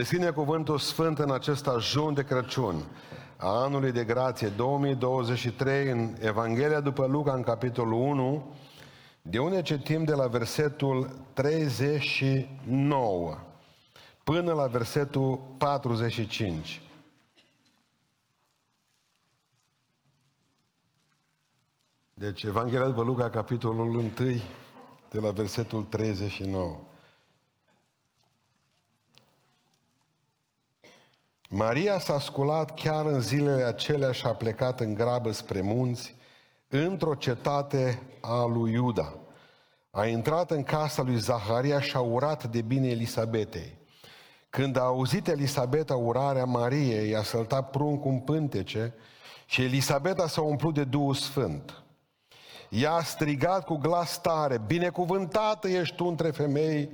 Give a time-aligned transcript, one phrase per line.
[0.00, 2.84] Deschide cuvântul sfânt în acest ajun de Crăciun
[3.36, 8.54] a anului de grație 2023 în Evanghelia după Luca în capitolul 1,
[9.22, 13.38] de unde citim de la versetul 39
[14.24, 16.82] până la versetul 45.
[22.14, 24.10] Deci Evanghelia după Luca, capitolul 1,
[25.10, 26.76] de la versetul 39.
[31.52, 36.14] Maria s-a sculat chiar în zilele acelea și a plecat în grabă spre munți,
[36.68, 39.14] într-o cetate a lui Iuda.
[39.90, 43.76] A intrat în casa lui Zaharia și a urat de bine Elisabetei.
[44.50, 48.94] Când a auzit Elisabeta urarea Mariei, i-a săltat pruncul în pântece
[49.46, 51.82] și Elisabeta s-a umplut de Duhul Sfânt.
[52.68, 56.90] Ea a strigat cu glas tare, binecuvântată ești tu între femei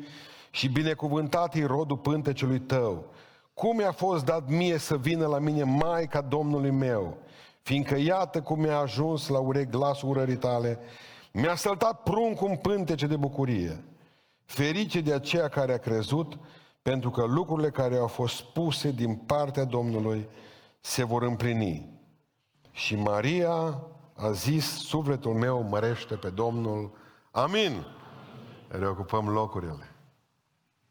[0.50, 3.14] și binecuvântat e rodul pântecelui tău.
[3.56, 7.16] Cum mi-a fost dat mie să vină la mine Maica Domnului meu,
[7.62, 10.78] fiindcă iată cum mi-a ajuns la urechi glasul urării tale,
[11.32, 13.84] mi-a săltat pruncul în pântece de bucurie.
[14.44, 16.38] Ferice de aceea care a crezut,
[16.82, 20.28] pentru că lucrurile care au fost spuse din partea Domnului
[20.80, 21.88] se vor împlini.
[22.70, 23.82] Și Maria
[24.16, 26.90] a zis, sufletul meu mărește pe Domnul.
[27.30, 27.86] Amin.
[28.68, 29.95] Reocupăm locurile.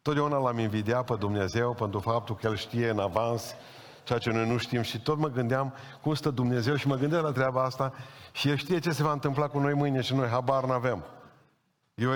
[0.06, 3.56] Totdeauna l-am invidiat pe Dumnezeu pentru faptul că El știe în avans
[4.04, 7.24] ceea ce noi nu știm și tot mă gândeam cum stă Dumnezeu și mă gândeam
[7.24, 7.94] la treaba asta
[8.32, 11.04] și El știe ce se va întâmpla cu noi mâine și noi habar n-avem.
[11.96, 12.12] E o,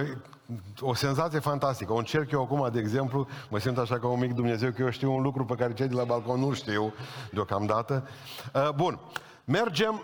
[0.79, 1.93] o senzație fantastică.
[1.93, 4.89] O încerc eu acum, de exemplu, mă simt așa ca un mic Dumnezeu, că eu
[4.89, 6.93] știu un lucru pe care cei de la balcon nu știu
[7.31, 8.07] deocamdată.
[8.53, 8.99] Uh, bun,
[9.45, 10.03] mergem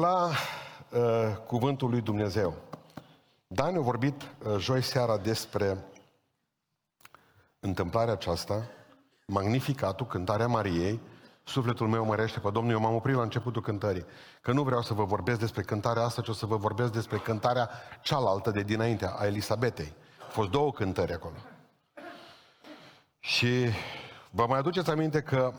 [0.00, 2.54] la uh, cuvântul lui Dumnezeu.
[3.46, 5.84] Dan a vorbit uh, joi seara despre
[7.66, 8.66] întâmplarea aceasta,
[9.26, 11.00] magnificatul, cântarea Mariei,
[11.44, 12.72] sufletul meu mărește pe Domnul.
[12.72, 14.04] Eu m-am oprit la începutul cântării,
[14.40, 17.18] că nu vreau să vă vorbesc despre cântarea asta, ci o să vă vorbesc despre
[17.18, 17.70] cântarea
[18.02, 19.92] cealaltă de dinainte, a Elisabetei.
[20.22, 21.34] Au fost două cântări acolo.
[23.18, 23.66] Și
[24.30, 25.52] vă mai aduceți aminte că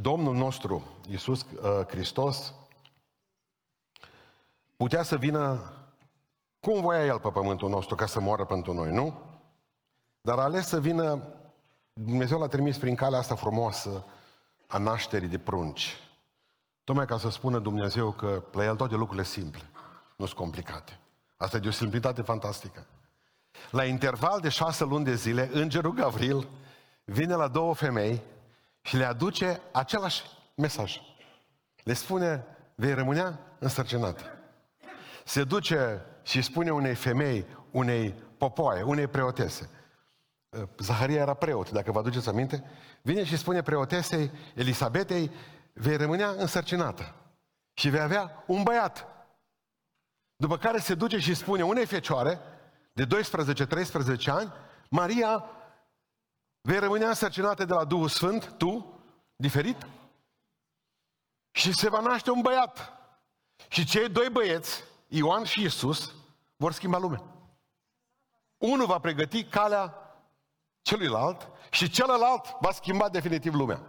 [0.00, 2.54] Domnul nostru, Iisus uh, Hristos,
[4.76, 5.72] putea să vină
[6.60, 9.18] cum voia El pe pământul nostru ca să moară pentru noi, nu?
[10.20, 11.22] Dar a ales să vină,
[11.92, 14.04] Dumnezeu l-a trimis prin calea asta frumoasă
[14.66, 15.96] a nașterii de prunci.
[16.84, 19.62] Tocmai ca să spună Dumnezeu că la El toate lucrurile simple,
[20.16, 20.98] nu sunt complicate.
[21.36, 22.86] Asta e de o simplitate fantastică.
[23.70, 26.48] La interval de șase luni de zile, îngerul Gavril
[27.04, 28.22] vine la două femei
[28.80, 30.22] și le aduce același
[30.54, 31.00] mesaj.
[31.84, 34.40] Le spune, vei rămânea însărcinată
[35.30, 39.70] se duce și spune unei femei, unei popoaie, unei preotese.
[40.50, 42.64] Uh, Zaharia era preot, dacă vă aduceți aminte.
[43.02, 45.30] Vine și spune preotesei Elisabetei,
[45.72, 47.14] vei rămânea însărcinată
[47.72, 49.06] și vei avea un băiat.
[50.36, 52.40] După care se duce și spune unei fecioare
[52.92, 53.08] de 12-13
[54.26, 54.52] ani,
[54.88, 55.44] Maria,
[56.60, 59.00] vei rămânea însărcinată de la Duhul Sfânt, tu,
[59.36, 59.86] diferit,
[61.50, 62.92] și se va naște un băiat.
[63.68, 66.14] Și cei doi băieți Ioan și Isus
[66.56, 67.22] vor schimba lumea.
[68.56, 69.94] Unul va pregăti calea
[70.82, 73.80] celuilalt și celălalt va schimba definitiv lumea.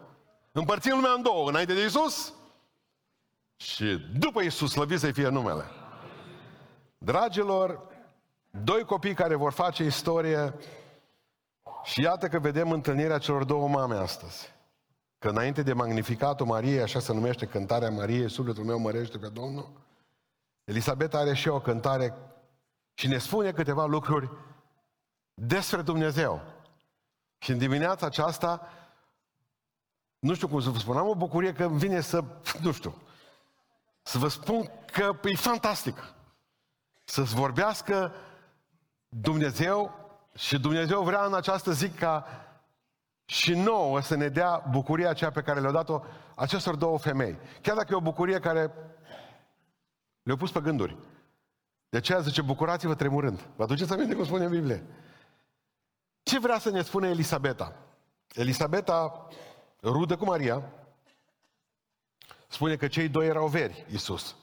[0.52, 2.34] Împărțim lumea în două, înainte de Isus
[3.56, 3.85] și
[4.19, 5.63] după Isus, slăvit să fie numele.
[6.97, 7.81] Dragilor,
[8.50, 10.53] doi copii care vor face istorie
[11.84, 14.53] și iată că vedem întâlnirea celor două mame astăzi.
[15.19, 19.72] Că înainte de Magnificatul Mariei, așa se numește cântarea Mariei, sufletul meu mărește pe Domnul,
[20.63, 22.13] Elisabeta are și o cântare
[22.94, 24.30] și ne spune câteva lucruri
[25.34, 26.41] despre Dumnezeu.
[27.41, 28.68] Și în dimineața aceasta,
[30.19, 32.24] nu știu cum să vă spun, am o bucurie că îmi vine să,
[32.62, 33.02] nu știu,
[34.02, 36.13] să vă spun că e fantastic.
[37.03, 38.13] Să-ți vorbească
[39.09, 39.91] Dumnezeu
[40.35, 42.25] și Dumnezeu vrea în această zi ca
[43.25, 46.01] și nouă să ne dea bucuria aceea pe care le-a dat-o
[46.36, 47.38] acestor două femei.
[47.62, 48.71] Chiar dacă e o bucurie care
[50.24, 50.98] le-au pus pe gânduri.
[51.89, 53.48] De aceea zice, bucurați-vă tremurând.
[53.56, 54.86] Vă aduceți aminte cum spune în Biblie?
[56.31, 57.75] Ce vrea să ne spune Elisabeta?
[58.33, 59.28] Elisabeta,
[59.83, 60.72] rudă cu Maria,
[62.48, 64.36] spune că cei doi erau veri, Iisus,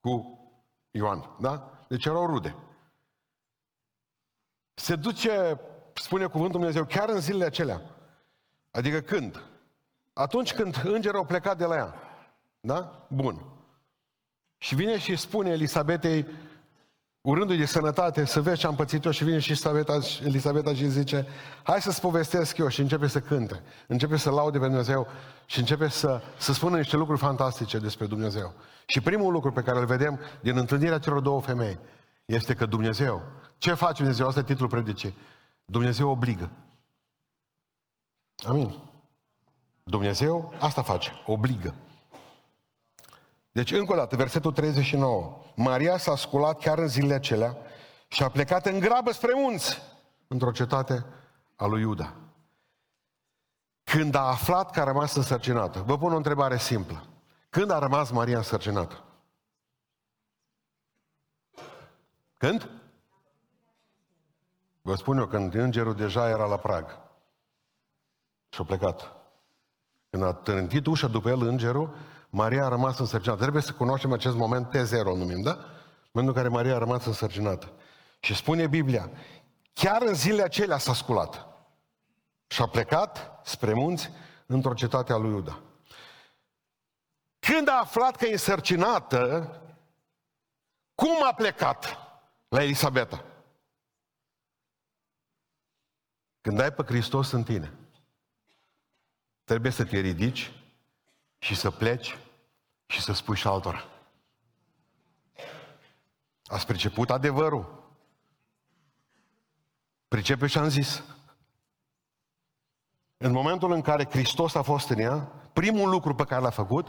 [0.00, 0.38] cu
[0.90, 1.70] Ioan, da?
[1.88, 2.56] Deci erau rude.
[4.74, 5.60] Se duce,
[5.94, 7.82] spune cuvântul Dumnezeu, chiar în zilele acelea.
[8.70, 9.42] Adică când?
[10.12, 11.94] Atunci când îngerul au plecat de la ea.
[12.60, 13.06] Da?
[13.08, 13.44] Bun.
[14.58, 16.26] Și vine și spune Elisabetei,
[17.22, 20.88] urându-i de sănătate, să vezi ce am pățit eu și vine și Elisabeta, Elisabeta și
[20.88, 21.26] zice,
[21.62, 25.06] hai să-ți povestesc eu și începe să cânte, începe să laude pe Dumnezeu
[25.46, 28.54] și începe să, să spună niște lucruri fantastice despre Dumnezeu.
[28.86, 31.78] Și primul lucru pe care îl vedem din întâlnirea celor două femei
[32.24, 33.22] este că Dumnezeu,
[33.58, 34.26] ce face Dumnezeu?
[34.26, 35.14] Asta e titlul predicii.
[35.64, 36.50] Dumnezeu obligă.
[38.46, 38.74] Amin.
[39.84, 41.74] Dumnezeu asta face, obligă.
[43.52, 45.42] Deci, încă o dată, versetul 39.
[45.56, 47.56] Maria s-a sculat chiar în zilele acelea
[48.08, 49.82] și a plecat în grabă spre munți,
[50.26, 51.04] într-o cetate
[51.56, 52.14] a lui Iuda.
[53.84, 57.06] Când a aflat că a rămas însărcinată, vă pun o întrebare simplă.
[57.50, 59.04] Când a rămas Maria însărcinată?
[62.38, 62.70] Când?
[64.82, 66.98] Vă spun eu, când îngerul deja era la prag.
[68.48, 69.12] Și a plecat.
[70.10, 71.94] Când a trântit ușa după el îngerul,
[72.34, 73.40] Maria a rămas însărcinată.
[73.40, 75.58] Trebuie să cunoaștem acest moment T0, numim, da?
[76.12, 77.72] Momentul în care Maria a rămas însărcinată.
[78.20, 79.10] Și spune Biblia,
[79.72, 81.46] chiar în zilele acelea s-a sculat.
[82.46, 84.10] Și a plecat spre munți
[84.46, 85.60] într-o cetate a lui Iuda.
[87.38, 89.50] Când a aflat că e însărcinată,
[90.94, 91.98] cum a plecat
[92.48, 93.24] la Elisabeta?
[96.40, 97.72] Când ai pe Hristos în tine,
[99.44, 100.61] trebuie să te ridici
[101.42, 102.18] și să pleci
[102.86, 103.84] și să spui și altora.
[106.44, 107.94] Ați priceput adevărul.
[110.08, 111.02] Pricepe și am zis.
[113.16, 116.88] În momentul în care Hristos a fost în ea, primul lucru pe care l-a făcut,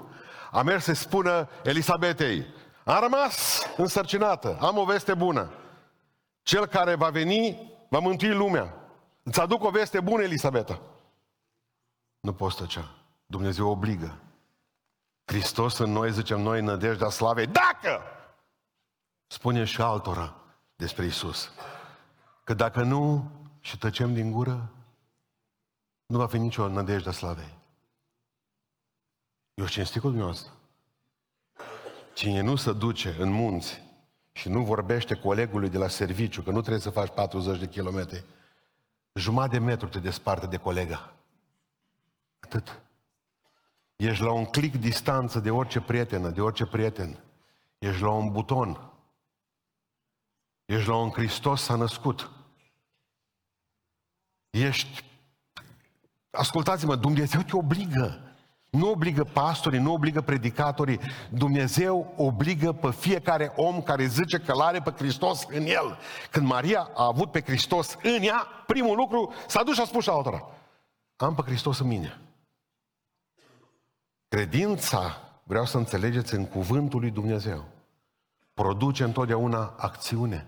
[0.51, 2.45] a mers să spună Elisabetei,
[2.85, 5.53] am rămas însărcinată, am o veste bună.
[6.41, 8.73] Cel care va veni va mântui lumea.
[9.23, 10.81] Îți aduc o veste bună, Elisabeta.
[12.19, 12.95] Nu poți tăcea.
[13.25, 14.17] Dumnezeu obligă.
[15.25, 17.47] Hristos în noi, zicem noi, nădejdea slavei.
[17.47, 18.01] Dacă!
[19.27, 20.35] Spune și altora
[20.75, 21.51] despre Isus.
[22.43, 24.69] Că dacă nu și tăcem din gură,
[26.05, 27.57] nu va fi nicio nădejde a slavei.
[29.53, 30.51] Eu cinstit cu dumneavoastră.
[32.13, 33.81] Cine nu se duce în munți
[34.31, 38.23] și nu vorbește colegului de la serviciu, că nu trebuie să faci 40 de kilometri,
[39.13, 41.13] jumătate de metru te desparte de colega.
[42.39, 42.82] Atât.
[44.03, 47.23] Ești la un clic distanță de orice prietenă, de orice prieten.
[47.77, 48.91] Ești la un buton.
[50.65, 52.31] Ești la un Hristos s-a născut.
[54.50, 55.03] Ești...
[56.31, 58.19] Ascultați-mă, Dumnezeu te obligă.
[58.69, 60.99] Nu obligă pastorii, nu obligă predicatorii.
[61.29, 65.97] Dumnezeu obligă pe fiecare om care zice că l-are pe Hristos în el.
[66.31, 70.03] Când Maria a avut pe Hristos în ea, primul lucru s-a dus și a spus
[70.03, 70.47] și altora.
[71.15, 72.32] Am pe Hristos în mine.
[74.33, 77.65] Credința, vreau să înțelegeți, în cuvântul lui Dumnezeu,
[78.53, 80.47] produce întotdeauna acțiune.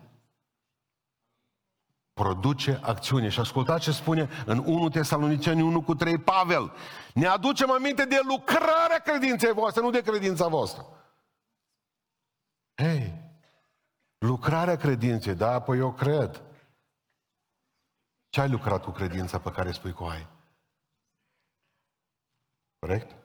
[2.14, 3.30] Produce acțiune.
[3.30, 6.72] Și ascultați ce spune în 1 Tesaloniceni 1 cu 3 Pavel.
[7.14, 10.86] Ne aducem aminte de lucrarea credinței voastre, nu de credința voastră.
[12.76, 13.14] Hei,
[14.18, 16.42] lucrarea credinței, da, păi eu cred.
[18.30, 20.28] Ce ai lucrat cu credința pe care spui că o ai?
[22.80, 23.25] Corect?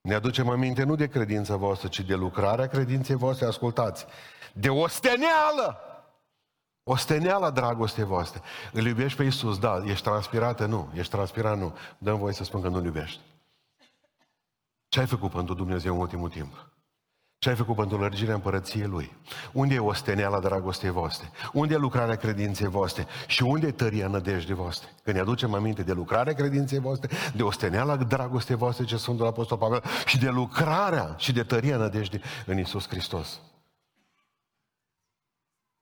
[0.00, 4.06] Ne aducem aminte nu de credința voastră, ci de lucrarea credinței voastre, ascultați,
[4.52, 5.78] de osteneală.
[6.82, 8.40] Osteneala dragostei voastre.
[8.72, 11.76] Îl iubești pe Iisus, da, ești transpirată, nu, ești transpirat, nu.
[11.98, 13.20] Dăm voie să spun că nu-L iubești.
[14.88, 16.70] Ce ai făcut pentru Dumnezeu în ultimul timp?
[17.40, 19.16] Ce ai făcut pentru lărgirea împărăției Lui?
[19.52, 21.30] Unde e osteneala dragostei voastre?
[21.52, 23.06] Unde e lucrarea credinței voastre?
[23.26, 24.88] Și unde e tăria nădejdii voastre?
[25.02, 29.26] Când ne aducem aminte de lucrarea credinței voastre, de osteneala dragostei voastre, ce sunt la
[29.26, 33.40] Apostol Pavel, și de lucrarea și de tăria nădejdii în Isus Hristos.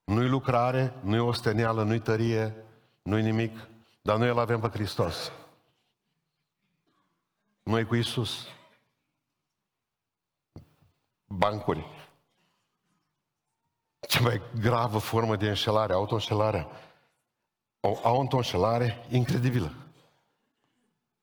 [0.05, 2.55] Nu-i lucrare, nu-i osteneală, nu-i tărie,
[3.03, 3.69] nu-i nimic,
[4.03, 5.33] dar noi îl avem pe Hristos.
[7.63, 8.47] Noi cu Isus
[11.29, 11.87] bancuri.
[14.09, 16.69] Cea mai gravă formă de înșelare, autoînșelarea.
[17.81, 19.73] O autoînșelare incredibilă.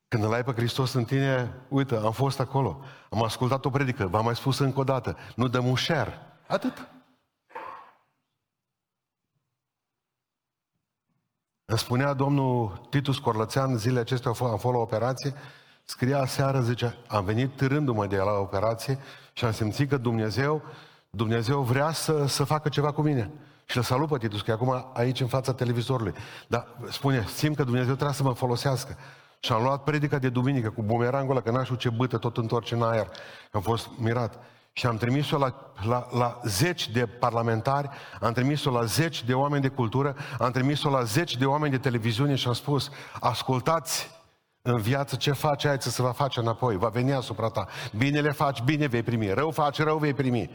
[0.07, 4.07] Când îl ai pe Hristos în tine, uite, am fost acolo, am ascultat o predică,
[4.07, 6.19] v-am mai spus încă o dată, nu dăm un share.
[6.47, 6.89] Atât.
[11.65, 15.33] Îmi spunea domnul Titus Corlățean, zilele acestea am fost la operație,
[15.85, 18.99] scria seară, zice, am venit târându-mă de la operație
[19.33, 20.61] și am simțit că Dumnezeu,
[21.09, 23.31] Dumnezeu vrea să, să facă ceva cu mine.
[23.65, 26.13] Și îl salut pe Titus, că e acum aici în fața televizorului.
[26.47, 28.97] Dar spune, simt că Dumnezeu trebuie să mă folosească.
[29.39, 32.75] Și am luat predica de duminică cu bumerangul ăla, că n-aș ce bâtă tot întorce
[32.75, 33.07] în aer.
[33.51, 34.39] Am fost mirat.
[34.73, 37.89] și am trimis-o la, la, la zeci de parlamentari,
[38.21, 41.77] am trimis-o la zeci de oameni de cultură, am trimis-o la zeci de oameni de
[41.77, 42.89] televiziune și am spus,
[43.19, 44.14] ascultați
[44.67, 47.67] în viață ce faci, ai să se va face înapoi, va veni asupra ta.
[47.97, 50.49] Bine le faci, bine vei primi, rău faci, rău vei primi.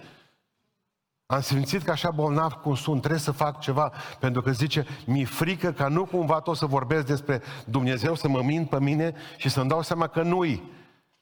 [1.27, 5.25] Am simțit că așa bolnav cum sunt, trebuie să fac ceva, pentru că zice, mi-e
[5.25, 9.49] frică ca nu cumva tot să vorbesc despre Dumnezeu, să mă mint pe mine și
[9.49, 10.73] să-mi dau seama că nu-i.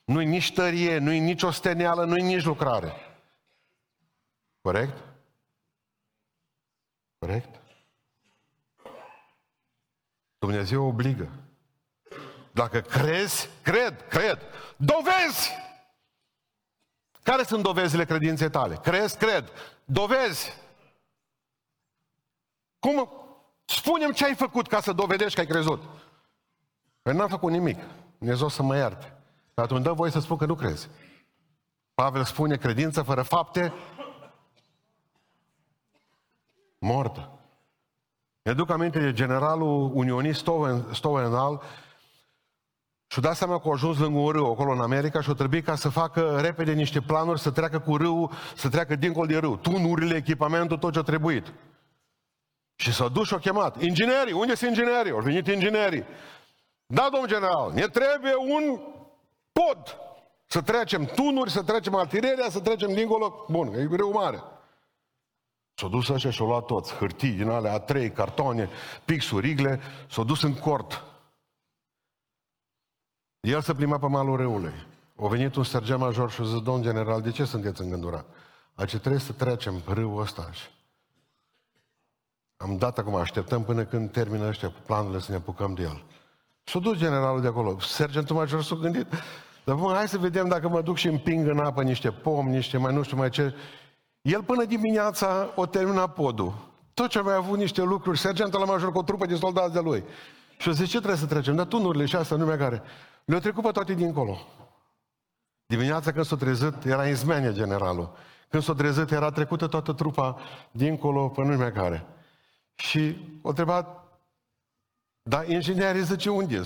[0.05, 2.93] Nu-i nici tărie, nu-i nici osteneală, nu-i nici lucrare.
[4.61, 4.97] Corect?
[7.19, 7.61] Corect?
[10.39, 11.29] Dumnezeu obligă.
[12.59, 14.39] Dacă crezi, cred, cred.
[14.77, 15.51] Dovezi!
[17.23, 18.77] Care sunt dovezile credinței tale?
[18.83, 19.53] Crezi, cred.
[19.85, 20.53] Dovezi!
[22.79, 23.11] Cum?
[23.65, 25.83] Spunem ce ai făcut ca să dovedești că ai crezut.
[27.03, 27.79] Păi n-am făcut nimic.
[28.19, 29.13] Dumnezeu să mă ierte.
[29.55, 30.89] Dar atunci dă voie să spun că nu crezi.
[31.95, 33.73] Pavel spune credință fără fapte
[36.79, 37.31] mortă.
[38.43, 40.49] Ne duc aminte de generalul unionist
[40.93, 41.63] Stowenal
[43.11, 45.65] și-a dat seama că a ajuns lângă un râu acolo în America și a trebuit
[45.65, 49.57] ca să facă repede niște planuri să treacă cu râul, să treacă dincolo de râu.
[49.57, 51.53] Tunurile, echipamentul, tot ce a trebuit.
[52.75, 53.83] Și s-a dus și a chemat.
[53.83, 55.13] Inginerii, unde sunt inginerii?
[55.13, 56.05] Au venit inginerii.
[56.87, 58.81] Da, domn general, ne trebuie un
[59.53, 59.97] pod
[60.47, 63.45] să trecem tunuri, să trecem artileria, să trecem dincolo.
[63.49, 64.43] Bun, e greu mare.
[65.75, 68.69] S-au dus așa și au luat toți, hârtii din alea, A3, cartoane,
[69.05, 71.08] pixuri, rigle, s-au dus în cort.
[73.49, 74.73] El se plimba pe malul râului.
[75.23, 78.25] A venit un sergent major și a zis, domn general, de ce sunteți îngândurat?
[78.87, 80.51] ce trebuie să trecem râul ăsta.
[82.57, 86.03] Am dat acum, așteptăm până când termină ăștia planurile să ne apucăm de el.
[86.65, 87.81] S-a dus generalul de acolo.
[87.81, 89.07] Sergentul major s-a gândit,
[89.65, 92.79] dar bun, hai să vedem dacă mă duc și împing în apă niște pomi, niște
[92.79, 93.55] mai nu știu mai ce.
[94.21, 96.55] El până dimineața o termina podul.
[96.95, 99.73] Tot ce a mai avut niște lucruri, sergentul la major cu o trupă de soldați
[99.73, 100.05] de lui.
[100.59, 101.57] Și o zice, ce trebuie să trecem?
[101.57, 102.83] Dar tunurile și asta, numea care.
[103.29, 104.39] Le-au trecut pe toate dincolo.
[105.67, 108.17] Dimineața când s-a trezit, era izmenia generalul.
[108.49, 110.39] Când s-a trezit, era trecută toată trupa
[110.71, 112.07] dincolo pe numea care.
[112.75, 114.19] Și o întrebat,
[115.23, 116.63] dar inginerii zice, unde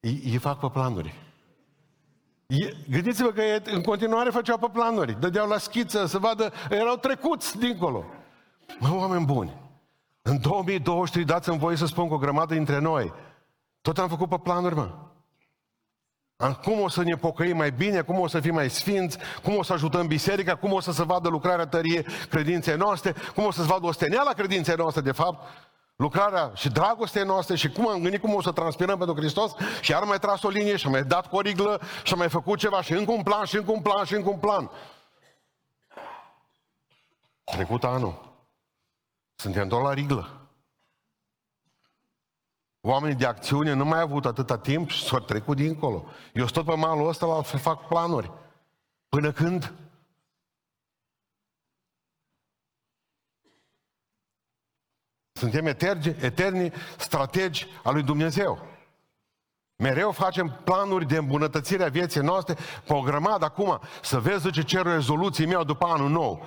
[0.00, 1.14] ei, ei fac pe planuri.
[2.90, 8.04] Gândiți-vă că în continuare făceau pe planuri, dădeau la schiță să vadă, erau trecuți dincolo.
[8.78, 9.56] Mă, oameni buni,
[10.22, 13.12] în 2023 dați-mi voie să spun cu o grămadă dintre noi,
[13.80, 15.07] tot am făcut pe planuri, mă.
[16.38, 19.62] Cum o să ne pocăim mai bine, cum o să fim mai sfinți, cum o
[19.62, 23.60] să ajutăm biserica, cum o să se vadă lucrarea tărie credinței noastre, cum o să
[23.60, 25.46] se vadă osteneala credinței noastre, de fapt,
[25.96, 29.90] lucrarea și dragostea noastră și cum am gândit cum o să transpirăm pentru Hristos și
[29.90, 32.28] iar mai tras o linie și am mai dat cu o riglă și am mai
[32.28, 34.70] făcut ceva și încă un plan și încă un plan și încă un plan.
[37.44, 38.42] Trecut anul.
[39.34, 40.47] Suntem doar la riglă.
[42.90, 46.04] Oamenii de acțiune nu mai au avut atâta timp și s-au trecut dincolo.
[46.32, 48.32] Eu tot pe malul ăsta la fac planuri.
[49.08, 49.72] Până când?
[55.32, 58.66] Suntem eterni, eterni strategi al lui Dumnezeu.
[59.76, 63.80] Mereu facem planuri de îmbunătățire a vieții noastre pe o grămadă acum.
[64.02, 66.46] Să vezi ce cer rezoluții meu după anul nou.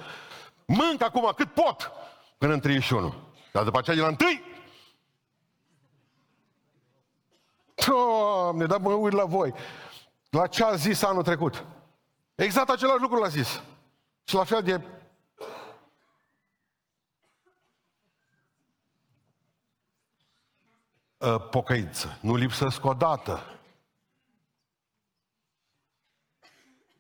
[0.65, 1.91] Mânc acum cât pot
[2.38, 3.13] până în 31.
[3.51, 4.50] Dar după aceea de la întâi
[7.88, 9.54] Doamne, dar mă uit la voi.
[10.30, 11.66] La ce a zis anul trecut?
[12.36, 13.62] Exact același lucru l-a zis.
[14.24, 14.82] Și la fel de
[21.22, 22.18] ă, pocăință.
[22.22, 23.60] Nu lipsesc o dată.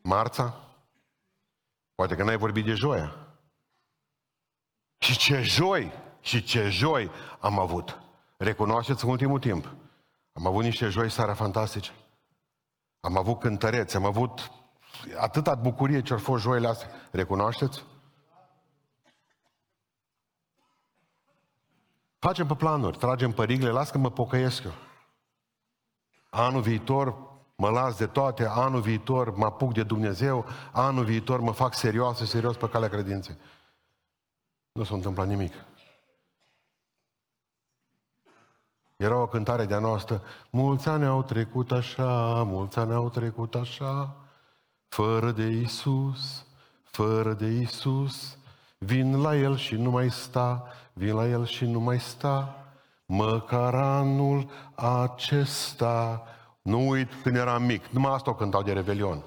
[0.01, 0.55] Marța?
[1.95, 3.15] Poate că n-ai vorbit de joia.
[4.97, 7.99] Și ce joi, și ce joi am avut.
[8.37, 9.80] Recunoașteți în ultimul timp.
[10.41, 11.91] Am avut niște joi seara fantastice.
[12.99, 14.51] Am avut cântăreți, am avut
[15.17, 16.89] atâta bucurie ce au fost joile astea.
[17.11, 17.83] Recunoașteți?
[22.19, 24.73] Facem pe planuri, tragem pe rigle, las că mă pocăiesc eu.
[26.29, 27.15] Anul viitor
[27.55, 32.29] mă las de toate, anul viitor mă apuc de Dumnezeu, anul viitor mă fac serios,
[32.29, 33.37] serios pe calea credinței.
[34.71, 35.53] Nu s-a întâmplat nimic.
[39.01, 40.21] Era o cântare de-a noastră.
[40.49, 44.15] Mulți ani au trecut așa, mulți ani au trecut așa,
[44.87, 46.45] fără de Isus,
[46.83, 48.37] fără de Isus.
[48.77, 52.65] Vin la El și nu mai sta, vin la El și nu mai sta,
[53.05, 56.23] măcar anul acesta.
[56.61, 59.23] Nu uit când eram mic, numai asta o cântau de Revelion.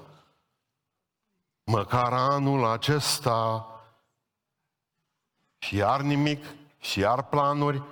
[1.63, 3.67] măcar anul acesta
[5.57, 6.45] și iar nimic,
[6.79, 7.83] și iar planuri,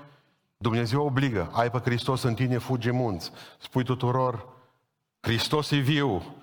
[0.63, 3.31] Dumnezeu obligă, ai pe Hristos în tine, fugi munți.
[3.59, 4.47] Spui tuturor,
[5.19, 6.35] Hristos e viu,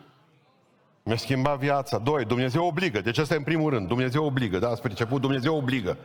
[1.03, 1.99] mi-a schimbat viața.
[1.99, 3.01] Doi, Dumnezeu obligă.
[3.01, 3.89] Deci asta e în primul rând.
[3.89, 4.59] Dumnezeu obligă.
[4.59, 5.21] Da, ați priceput?
[5.21, 5.99] Dumnezeu obligă.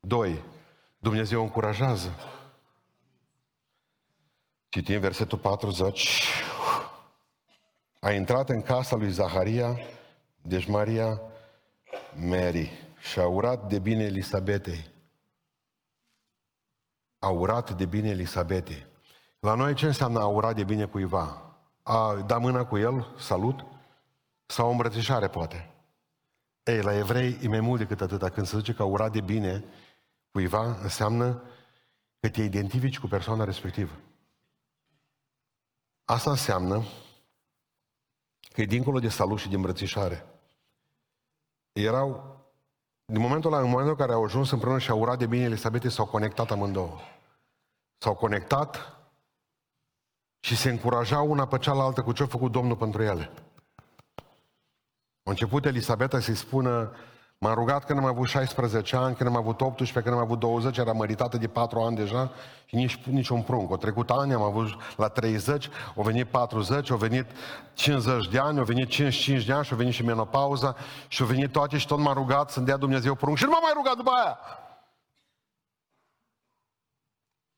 [0.00, 0.42] Doi,
[0.98, 2.14] Dumnezeu încurajează.
[4.68, 6.32] Citim versetul 40.
[8.00, 9.78] A intrat în casa lui Zaharia,
[10.42, 11.20] deci Maria,
[12.14, 14.96] Mary, și a urat de bine Elisabetei.
[17.18, 18.86] A urat de bine Elisabetei.
[19.40, 21.56] La noi ce înseamnă a urat de bine cuiva?
[21.82, 23.64] A da mâna cu el, salut,
[24.46, 25.74] sau o îmbrățișare poate.
[26.62, 28.28] Ei, la evrei e mai mult decât atâta.
[28.28, 29.64] Când se zice că a urat de bine
[30.30, 31.42] cuiva, înseamnă
[32.20, 33.92] că te identifici cu persoana respectivă.
[36.04, 36.84] Asta înseamnă
[38.52, 40.26] că e dincolo de salut și de îmbrățișare.
[41.72, 42.37] Erau,
[43.12, 45.44] din momentul ăla, în momentul în care au ajuns împreună și au urat de bine
[45.44, 46.98] Elisabete, s-au conectat amândouă.
[47.98, 48.96] S-au conectat
[50.40, 53.30] și se încurajau una pe cealaltă cu ce a făcut Domnul pentru ele.
[55.22, 56.92] A început Elisabeta să-i spună,
[57.38, 60.76] m-am rugat când am avut 16 ani, când am avut 18, când am avut 20,
[60.76, 62.30] era măritată de 4 ani deja
[62.64, 63.70] și nici, nici un prunc.
[63.70, 67.26] Au trecut ani, am avut la 30, au venit 40, au venit
[67.74, 70.76] 50 de ani, au venit 55 de ani și au venit și menopauza
[71.08, 73.62] și au venit toate și tot m-am rugat să-mi dea Dumnezeu prunc și nu m-am
[73.62, 74.38] mai rugat după aia.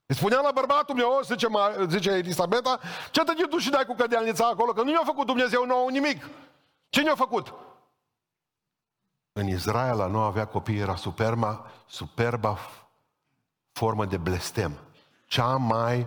[0.07, 1.49] Îi spunea la bărbatul meu, zice,
[1.89, 5.65] zice Elisabeta, ce te duci și dai cu cădealnița acolo, că nu i-a făcut Dumnezeu
[5.67, 6.29] nou nimic.
[6.89, 7.55] Cine a făcut?
[9.33, 12.59] În Israel a nu avea copii era superba, superba
[13.73, 14.73] formă de blestem.
[15.27, 16.07] Cea mai,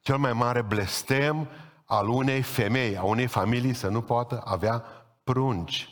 [0.00, 1.48] cel mai mare blestem
[1.84, 4.84] al unei femei, a unei familii să nu poată avea
[5.24, 5.88] prunci.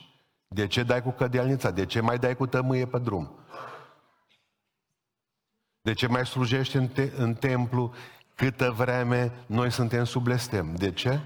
[0.49, 1.71] De ce dai cu cădealnița?
[1.71, 3.39] De ce mai dai cu tămâie pe drum?
[5.81, 7.93] De ce mai slujești în, te- în templu
[8.35, 10.75] câtă vreme noi suntem sub blestem?
[10.75, 11.21] De ce?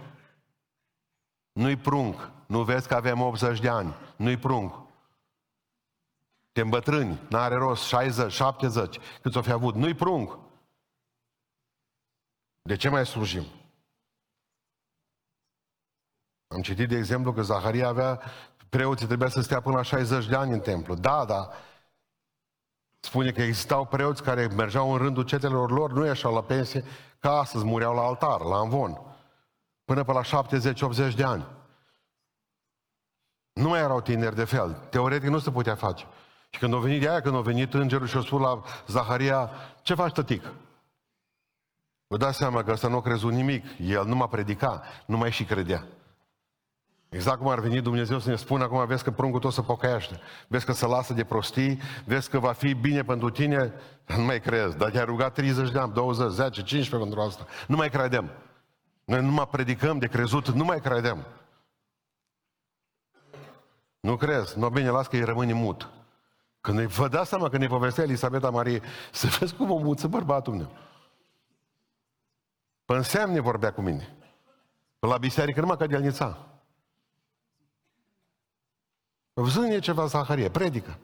[1.52, 2.30] Nu-i prunc.
[2.46, 3.94] Nu vezi că avem 80 de ani.
[4.16, 4.74] Nu-i prunc.
[6.58, 9.74] Te îmbătrâni, n-are rost, 60, 70, cât o fi avut.
[9.74, 10.38] Nu-i prunc.
[12.62, 13.44] De ce mai slujim?
[16.46, 18.20] Am citit, de exemplu, că Zaharia avea,
[18.68, 20.94] preoții trebuia să stea până la 60 de ani în templu.
[20.94, 21.50] Da, da.
[23.00, 26.84] Spune că existau preoți care mergeau în rândul cetelor lor, nu ieșeau la pensie,
[27.18, 29.00] ca astăzi mureau la altar, la învon.
[29.84, 30.44] Până pe la
[31.12, 31.46] 70-80 de ani.
[33.52, 34.86] Nu mai erau tineri de fel.
[34.90, 36.06] Teoretic nu se putea face.
[36.50, 39.50] Și când a venit de aia, când a venit îngerul și a spus la Zaharia,
[39.82, 40.52] ce faci, tătic?
[42.06, 43.64] Vă dați seama că ăsta nu a crezut nimic.
[43.80, 45.86] El nu m-a predicat, nu mai și credea.
[47.08, 50.20] Exact cum ar veni Dumnezeu să ne spună acum, vezi că pruncul tău se pocăiește,
[50.48, 53.72] vezi că se lasă de prostii, vezi că va fi bine pentru tine,
[54.16, 54.76] nu mai crezi.
[54.76, 57.46] Dar te-ai rugat 30 de ani, 20, 10, 15 pentru asta.
[57.66, 58.30] Nu mai credem.
[59.04, 61.26] Noi nu mai predicăm de crezut, nu mai credem.
[64.00, 64.58] Nu crezi?
[64.58, 65.88] Nu, bine, las că îi rămâne mut.
[66.60, 70.54] Când vă dați seama când îi povestea Elisabeta Marie, să vezi cum o muță bărbatul
[70.54, 70.70] meu.
[72.84, 74.16] Pe înseamne vorbea cu mine.
[74.98, 76.48] Pe la biserică numai ca de-alnița.
[79.34, 80.98] Zânie ceva Zaharie, predică.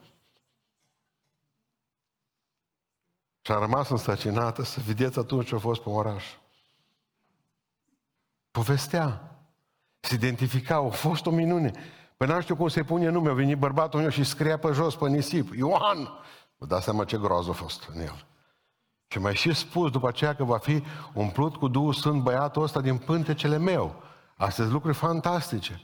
[3.41, 6.25] Și a rămas însăcinată să vedeți atunci ce a fost pe oraș.
[8.51, 9.39] Povestea.
[10.01, 11.73] Se identifica, a fost o minune.
[12.25, 14.97] Păi n-am știu cum se pune nume, a venit bărbatul meu și scria pe jos,
[14.97, 16.09] pe nisip, Ioan!
[16.57, 18.25] Vă dați seama ce groază a fost în el.
[19.07, 20.83] Și mai și spus după aceea că va fi
[21.13, 23.95] umplut cu Duhul Sfânt băiatul ăsta din pântecele meu.
[24.37, 25.81] Astea lucruri fantastice.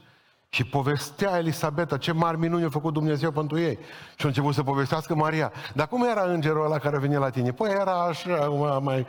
[0.49, 3.79] Și povestea Elisabeta ce mari minuni a făcut Dumnezeu pentru ei.
[4.15, 5.51] Și a început să povestească Maria.
[5.73, 7.51] Dar cum era îngerul ăla care venit la tine?
[7.51, 8.47] Păi era așa,
[8.81, 9.05] mai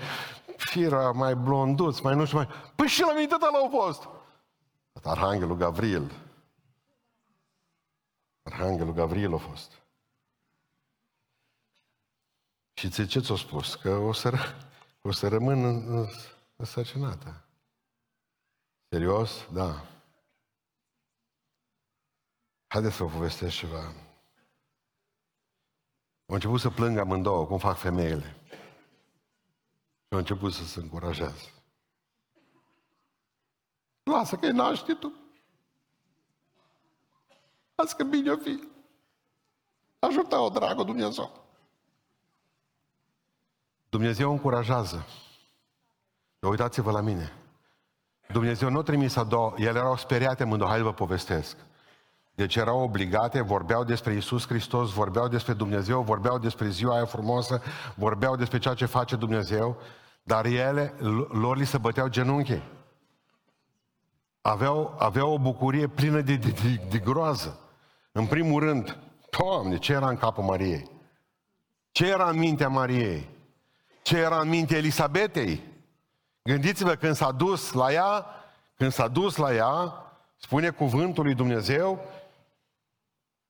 [0.57, 2.49] fira, mai blonduț, mai nu știu mai...
[2.75, 4.09] Păi și la mine tot ăla a fost.
[5.03, 6.11] Arhanghelul Gavril
[8.43, 9.83] Arhanghelul Gavril a fost.
[12.75, 13.75] Și ți ce ți-a spus?
[13.75, 14.33] Că o să,
[15.03, 16.07] o să rămân în,
[16.57, 17.45] însărcinată.
[18.89, 19.49] Serios?
[19.53, 19.87] Da.
[22.67, 23.85] Haideți să vă povestesc ceva.
[26.27, 28.37] Au început să plângă amândouă, cum fac femeile.
[30.03, 31.53] Și au început să se încurajeze.
[34.03, 35.22] Lasă că-i naște tu.
[37.75, 38.69] Azi că bine o fi.
[39.99, 41.31] Ajută-o, dragă Dumnezeu.
[43.89, 45.07] Dumnezeu încurajează.
[46.41, 47.33] Uitați-vă la mine.
[48.29, 51.57] Dumnezeu nu a trimis a doua, ele erau speriate mândouă, hai vă povestesc.
[52.35, 57.63] Deci erau obligate, vorbeau despre Isus Hristos, vorbeau despre Dumnezeu, vorbeau despre ziua aia frumoasă,
[57.95, 59.77] vorbeau despre ceea ce face Dumnezeu,
[60.23, 60.95] dar ele,
[61.29, 62.63] lor li se băteau genunchii.
[64.43, 67.59] Aveau, aveau o bucurie plină de, de, de, de groază.
[68.13, 68.99] În primul rând,
[69.39, 70.91] Doamne, ce era în capul Mariei?
[71.91, 73.29] Ce era în mintea Mariei?
[74.03, 75.63] Ce era în mintea Elisabetei?
[76.43, 78.27] Gândiți-vă când s-a dus la ea,
[78.77, 79.95] când s-a dus la ea,
[80.37, 82.05] spune cuvântul lui Dumnezeu,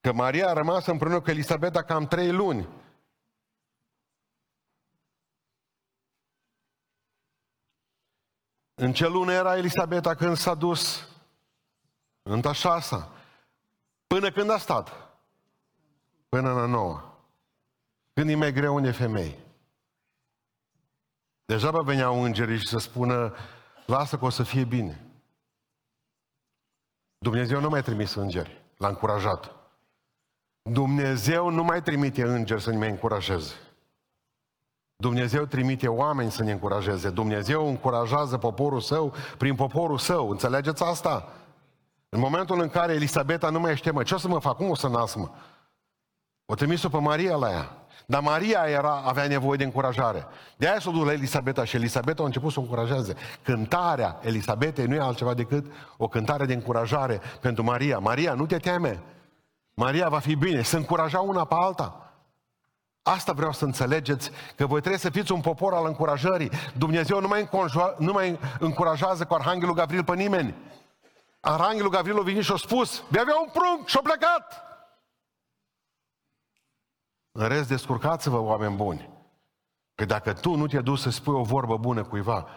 [0.01, 2.69] că Maria a rămas împreună cu Elisabeta cam trei luni.
[8.83, 11.09] În ce lună era Elisabeta când s-a dus?
[12.23, 13.11] În a șasa.
[14.07, 14.92] Până când a stat?
[16.29, 17.18] Până în a noua.
[18.14, 19.38] Când e mai greu unde femei.
[21.45, 23.35] Deja veneau îngerii și să spună,
[23.87, 25.07] lasă că o să fie bine.
[27.18, 29.55] Dumnezeu nu mai trimis îngeri, l-a încurajat.
[30.62, 33.55] Dumnezeu nu mai trimite îngeri să ne mai încurajeze.
[35.03, 37.11] Dumnezeu trimite oameni să ne încurajeze.
[37.11, 40.31] Dumnezeu încurajează poporul său prin poporul său.
[40.31, 41.29] Înțelegeți asta?
[42.09, 44.57] În momentul în care Elisabeta nu mai știe, mă, ce o să mă fac?
[44.57, 45.31] Cum o să nasc, mă?
[46.47, 47.77] O trimis-o pe Maria la ea.
[48.07, 50.27] Dar Maria era, avea nevoie de încurajare.
[50.57, 53.15] De aia s-a dus la Elisabeta și Elisabeta a început să o încurajeze.
[53.43, 57.99] Cântarea Elisabetei nu e altceva decât o cântare de încurajare pentru Maria.
[57.99, 59.03] Maria, nu te teme.
[59.75, 60.62] Maria va fi bine.
[60.62, 62.02] Să încuraja una pe alta.
[63.03, 66.51] Asta vreau să înțelegeți, că voi trebuie să fiți un popor al încurajării.
[66.77, 67.49] Dumnezeu nu mai,
[67.99, 70.55] nu mai încurajează cu Arhanghelul Gavril pe nimeni.
[71.41, 74.62] Arhanghelul Gavril a venit și a spus, de avea un prunc și a plecat.
[77.33, 79.11] În rest, descurcați-vă, oameni buni.
[79.95, 82.49] Că dacă tu nu te duci să spui o vorbă bună cuiva,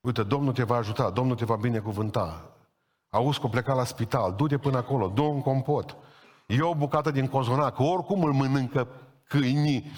[0.00, 2.50] uite, Domnul te va ajuta, Domnul te va binecuvânta.
[3.10, 5.96] Auzi că o pleca la spital, du-te până acolo, du un compot.
[6.46, 8.88] E o bucată din cozonac, oricum îl mănâncă
[9.24, 9.92] câinii.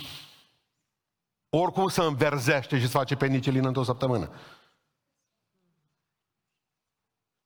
[1.48, 4.30] Oricum se înverzește și se face pe nicelin într-o săptămână.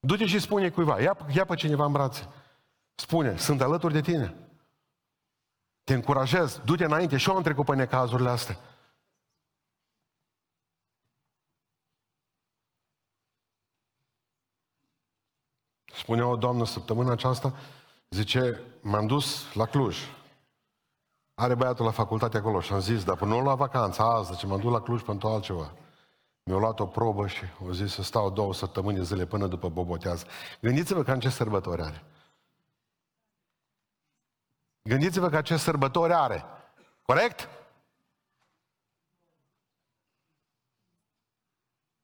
[0.01, 2.29] Du-te și spune cuiva, ia, ia pe cineva în brațe.
[2.95, 4.35] Spune, sunt alături de tine.
[5.85, 8.59] Te încurajez, du-te înainte și eu am trecut pe necazurile astea.
[15.85, 17.55] Spunea o doamnă săptămâna aceasta,
[18.11, 19.99] zice, m-am dus la Cluj.
[21.35, 24.47] Are băiatul la facultate acolo și am zis, dar până nu la vacanță, azi, zice,
[24.47, 25.73] m-am dus la Cluj pentru altceva.
[26.43, 30.27] Mi-a luat o probă și o zis să stau două săptămâni zile până după bobotează.
[30.61, 32.05] Gândiți-vă că în ce sărbători are.
[34.83, 36.45] Gândiți-vă că acest sărbători are.
[37.03, 37.49] Corect?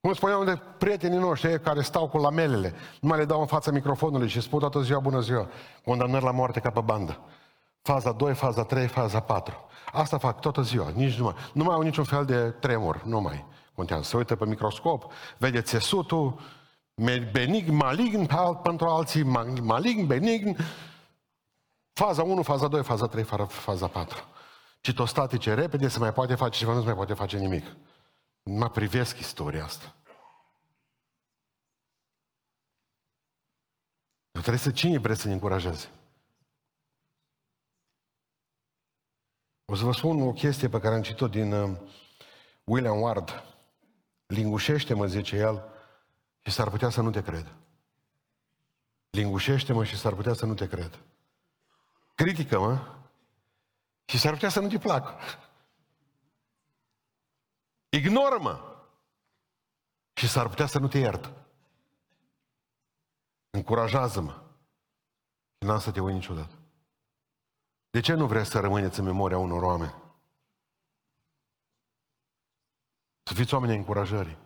[0.07, 3.71] Cum spuneam de prietenii noștri care stau cu lamelele, nu mai le dau în fața
[3.71, 5.49] microfonului și spun toată ziua bună ziua,
[5.85, 7.21] condamnări la moarte ca pe bandă.
[7.83, 9.65] Faza 2, faza 3, faza 4.
[9.93, 13.21] Asta fac toată ziua, nici nu mai, nu mai au niciun fel de tremur, nu
[13.21, 14.03] mai contează.
[14.03, 16.41] Se uită pe microscop, vede țesutul,
[17.33, 18.29] benign, malign
[18.63, 19.23] pentru alții,
[19.63, 20.57] malign, benign,
[21.93, 24.25] Faza 1, faza 2, faza 3, faza 4.
[24.81, 27.65] Citostatice repede, se mai poate face ceva, nu se mai poate face nimic.
[28.51, 29.95] Mă privesc istoria asta.
[34.31, 35.91] Eu trebuie să cine vreți să ne încurajeze?
[39.65, 41.79] O să vă spun o chestie pe care am citit-o din uh,
[42.65, 43.43] William Ward.
[44.27, 45.65] Lingușește-mă, zice el,
[46.43, 47.55] și s-ar putea să nu te cred.
[49.11, 51.03] Lingușește-mă și s-ar putea să nu te cred.
[52.15, 52.97] Critică-mă
[54.05, 55.21] și s-ar putea să nu-ți placă.
[57.97, 58.61] Ignoră-mă
[60.13, 61.33] și s-ar putea să nu te iert.
[63.51, 64.43] Încurajează-mă
[65.59, 66.55] și n-am să te uit niciodată.
[67.91, 69.95] De ce nu vreți să rămâneți în memoria unor oameni?
[73.23, 74.39] Să fiți oameni încurajării.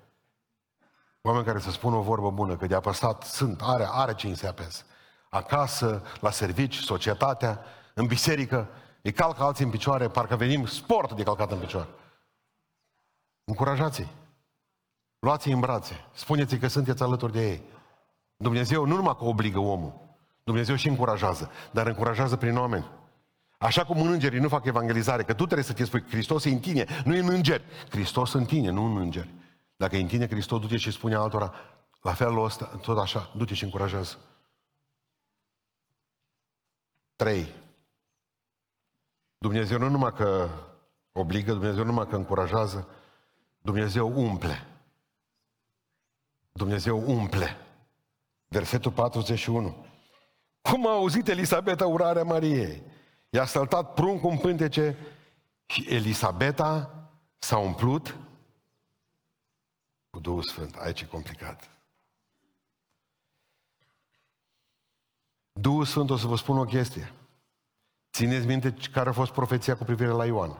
[1.23, 4.47] Oameni care să spună o vorbă bună, că de apăsat sunt, are, are cine se
[4.47, 4.85] apese
[5.31, 8.69] acasă, la servici, societatea, în biserică,
[9.03, 11.89] îi calcă alții în picioare, parcă venim sport de calcat în picioare.
[13.51, 14.09] Încurajați-i.
[15.19, 16.05] Luați-i în brațe.
[16.13, 17.63] Spuneți-i că sunteți alături de ei.
[18.37, 20.01] Dumnezeu nu numai că obligă omul,
[20.45, 22.91] Dumnezeu și încurajează, dar încurajează prin oameni.
[23.59, 26.49] Așa cum în îngerii nu fac evangelizare, că tu trebuie să te spui, Hristos e
[26.49, 27.65] în tine, nu e în îngeri.
[27.89, 29.35] Hristos în tine, nu în îngeri.
[29.77, 31.55] Dacă e în tine Hristos, du-te și spune altora,
[32.01, 34.17] la felul ăsta, tot așa, du-te și încurajează.
[37.17, 37.49] Trei.
[39.39, 40.49] Dumnezeu nu numai că
[41.13, 42.89] obligă, Dumnezeu nu numai că încurajează,
[43.61, 44.67] Dumnezeu umple.
[46.53, 47.57] Dumnezeu umple.
[48.49, 49.87] Versetul 41.
[50.63, 52.83] Cum a auzit Elisabeta urarea Mariei?
[53.31, 54.97] I-a săltat pruncul în pântece
[55.67, 56.95] și Elisabeta
[57.39, 58.17] s-a umplut
[60.11, 60.75] cu Duhul Sfânt.
[60.75, 61.71] Aici e complicat.
[65.53, 67.13] Duhul Sfânt o să vă spun o chestie.
[68.13, 70.59] Țineți minte care a fost profeția cu privire la Ioan.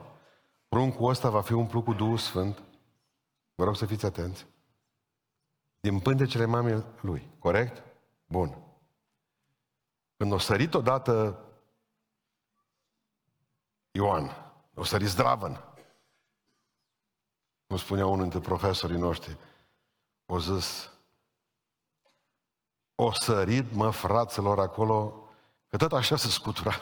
[0.67, 2.63] Pruncul ăsta va fi umplut cu Duhul Sfânt.
[3.61, 4.45] Vă rog să fiți atenți.
[5.79, 7.29] Din pântecele mamei lui.
[7.39, 7.83] Corect?
[8.25, 8.57] Bun.
[10.17, 11.45] Când o sărit odată
[13.91, 15.63] Ioan, o sărit zdravăn,
[17.67, 19.37] cum spunea unul dintre profesorii noștri,
[20.25, 20.91] o zis,
[22.95, 25.29] o sărit, mă, fraților, acolo,
[25.67, 26.73] că tot așa se scutura.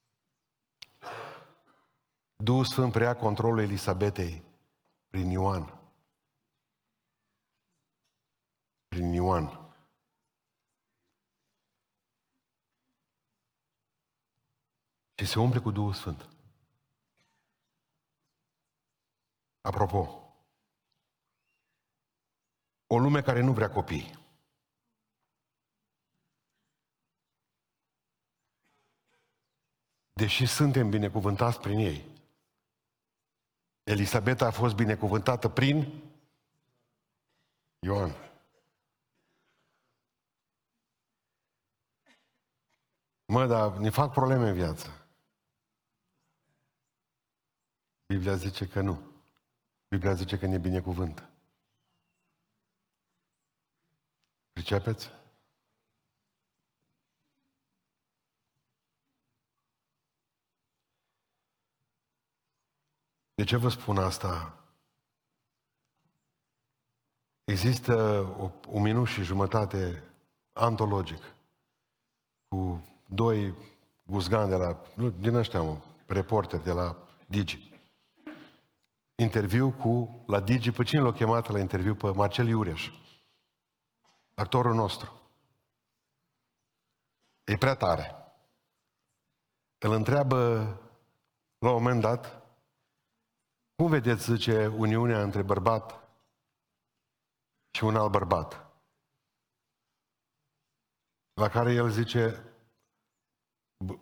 [2.44, 4.48] Duhul Sfânt preia controlul Elisabetei
[5.10, 5.80] prin Ioan.
[8.88, 9.46] Prin Ioan.
[15.14, 16.28] Și se umple cu Duhul Sfânt.
[19.60, 20.34] Apropo,
[22.86, 24.18] o lume care nu vrea copii.
[30.12, 32.09] Deși suntem binecuvântați prin ei,
[33.90, 36.02] Elisabeta a fost binecuvântată prin
[37.78, 38.10] Ioan.
[43.24, 45.08] Mă, dar ne fac probleme în viață.
[48.06, 49.12] Biblia zice că nu.
[49.88, 51.30] Biblia zice că ne binecuvântă.
[54.52, 55.19] Pricepeți?
[63.40, 64.58] De ce vă spun asta?
[67.44, 67.94] Există
[68.38, 70.02] o, un minut și jumătate
[70.52, 71.22] antologic
[72.48, 73.54] cu doi
[74.02, 75.76] guzgani de la, nu, din ăștia, mă,
[76.06, 77.80] reporteri de la Digi.
[79.14, 81.94] Interviu cu, la Digi, pe cine l-a chemat la interviu?
[81.94, 82.90] Pe Marcel Iureș,
[84.34, 85.20] actorul nostru.
[87.44, 88.14] E prea tare.
[89.78, 90.38] Îl întreabă
[91.58, 92.39] la un moment dat
[93.80, 96.08] cum vedeți, zice, uniunea între bărbat
[97.70, 98.70] și un alt bărbat?
[101.34, 102.44] La care el zice,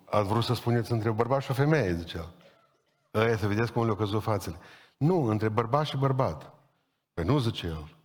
[0.04, 2.34] ați vrut să spuneți între bărbat și o femeie, zice el.
[3.10, 4.58] Aia să vedeți cum le-au căzut fațele.
[4.96, 6.54] Nu, între bărbat și bărbat.
[7.12, 7.96] Păi nu, zice el.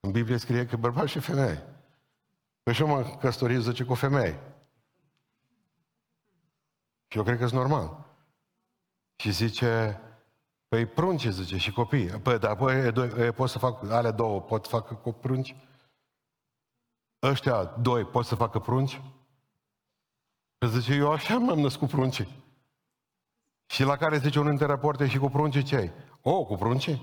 [0.00, 1.62] În Biblie scrie că bărbat și femeie.
[2.62, 4.40] Păi și eu mă căsătorit, zice, cu o femeie.
[7.08, 8.04] Și eu cred că e normal.
[9.16, 10.00] Și zice,
[10.74, 12.06] Păi prunci, zice, și copii.
[12.06, 15.56] Păi, da, păi, doi, pot să fac, alea două pot să facă cu prunci?
[17.22, 19.00] Ăștia doi pot să facă prunci?
[20.58, 22.28] Păi zice, eu așa m-am născut prunci.
[23.66, 25.92] Și la care zice unul dintre rapoarte și cu prunci ce ai?
[26.22, 27.00] O, cu prunci?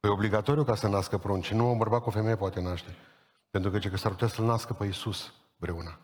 [0.00, 1.52] Păi obligatoriu ca să nască prunci.
[1.52, 2.96] Nu un bărbat cu o femeie poate naște.
[3.50, 5.98] Pentru că ce că s-ar putea să-l nască pe Iisus breuna.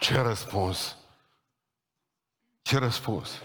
[0.00, 0.96] Ce răspuns?
[2.62, 3.42] Ce răspuns?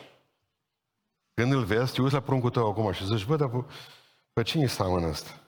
[1.33, 3.65] Când îl vezi, te uiți la pruncul tău acum și zici, bă, dar pe,
[4.33, 5.39] pe cine seamănă ăsta?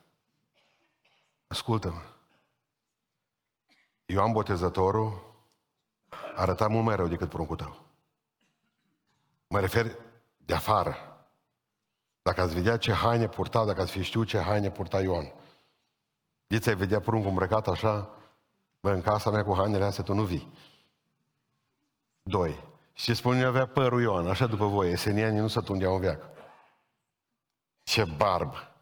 [1.47, 2.01] Ascultă-mă.
[4.05, 5.33] Ioan Botezătorul
[6.35, 7.85] arăta mult mai rău decât pruncul tău.
[9.47, 9.95] Mă refer
[10.37, 10.95] de afară.
[12.21, 15.33] Dacă ați vedea ce haine purta, dacă ați fi știut ce haine purta Ioan.
[16.47, 18.09] Diți ai vedea pruncul îmbrăcat așa,
[18.79, 20.53] bă, în casa mea cu hainele astea tu nu vii.
[22.23, 22.63] Doi.
[22.97, 26.21] Și spune, eu avea părul Ioan, așa după voi, esenianii nu se tundeau în veac.
[27.83, 28.75] Ce barbă!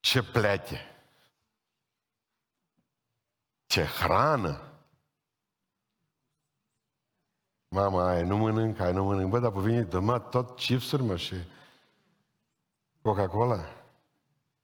[0.00, 0.80] Ce plete!
[3.66, 4.72] Ce hrană!
[7.68, 9.30] Mama, ai nu mănânc, ai nu mănânc.
[9.30, 11.34] Bă, dar pe vine, dă tot chipsuri, mă, și
[13.02, 13.64] Coca-Cola.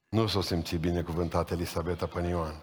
[0.08, 2.62] Nu s-o simți binecuvântat Elisabeta pe Ioan.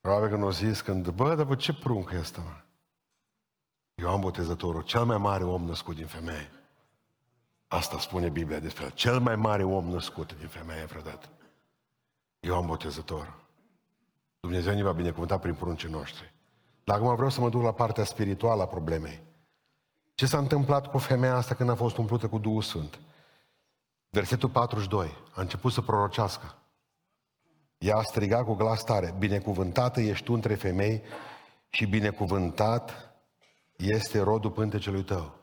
[0.00, 2.62] Probabil că nu o zis când, bă, dar pe ce prunc e ăsta, mă?
[4.02, 6.50] Ioan Botezătorul, cel mai mare om născut din femeie.
[7.68, 8.90] Asta spune Biblia despre el.
[8.90, 11.28] Cel mai mare om născut din femeie vreodată.
[12.40, 13.34] Ioan Botezător.
[14.40, 16.34] Dumnezeu ne va binecuvânta prin pruncii noștri.
[16.84, 19.22] Dar acum vreau să mă duc la partea spirituală a problemei.
[20.14, 23.00] Ce s-a întâmplat cu femeia asta când a fost umplută cu Duhul Sfânt?
[24.10, 25.16] Versetul 42.
[25.34, 26.54] A început să prorocească.
[27.78, 31.02] Ea a strigat cu glas tare, binecuvântată ești tu între femei
[31.68, 33.11] și binecuvântat
[33.76, 35.40] este rodul pântecelui tău.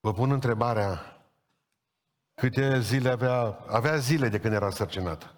[0.00, 1.22] Vă pun întrebarea,
[2.34, 5.34] câte zile avea, avea zile de când era sărcinată.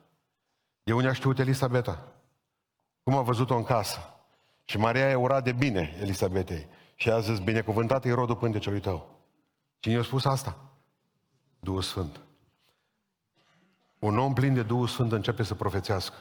[0.82, 2.12] De unde a știut Elisabeta?
[3.02, 3.98] Cum a văzut-o în casă.
[4.64, 6.68] Și Maria e ura de bine Elisabetei.
[6.94, 9.18] Și a zis, binecuvântat e rodul pântecelui tău.
[9.78, 10.56] Cine i-a spus asta?
[11.60, 12.20] Duhul Sfânt.
[13.98, 16.16] Un om plin de Duhul Sfânt începe să profețească.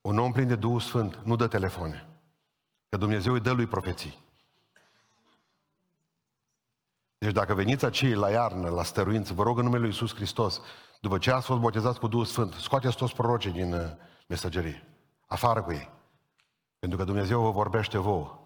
[0.00, 2.06] Un om plin de Duhul Sfânt nu dă telefoane.
[2.88, 4.26] Că Dumnezeu îi dă lui profeții.
[7.18, 10.60] Deci dacă veniți aici la iarnă, la stăruință, vă rog în numele Lui Iisus Hristos,
[11.00, 13.90] după ce ați fost botezați cu Duhul Sfânt, scoateți toți prorocii din uh,
[14.26, 14.86] mesagerie.
[15.26, 15.90] Afară cu ei.
[16.78, 18.38] Pentru că Dumnezeu vă vorbește vouă.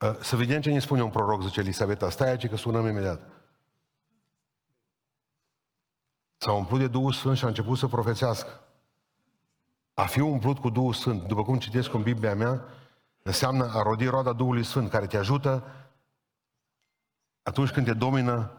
[0.00, 2.10] Uh, să vedem ce ne spune un proroc, zice Elisabeta.
[2.10, 3.20] Stai aici că sunăm imediat.
[6.36, 8.60] S-a umplut de Duhul Sfânt și a început să profețească.
[9.94, 12.64] A fi umplut cu Duhul Sfânt, după cum citesc în Biblia mea,
[13.22, 15.64] înseamnă a rodi roada Duhului Sfânt, care te ajută
[17.42, 18.52] atunci când te domină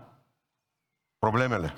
[1.18, 1.74] problemele.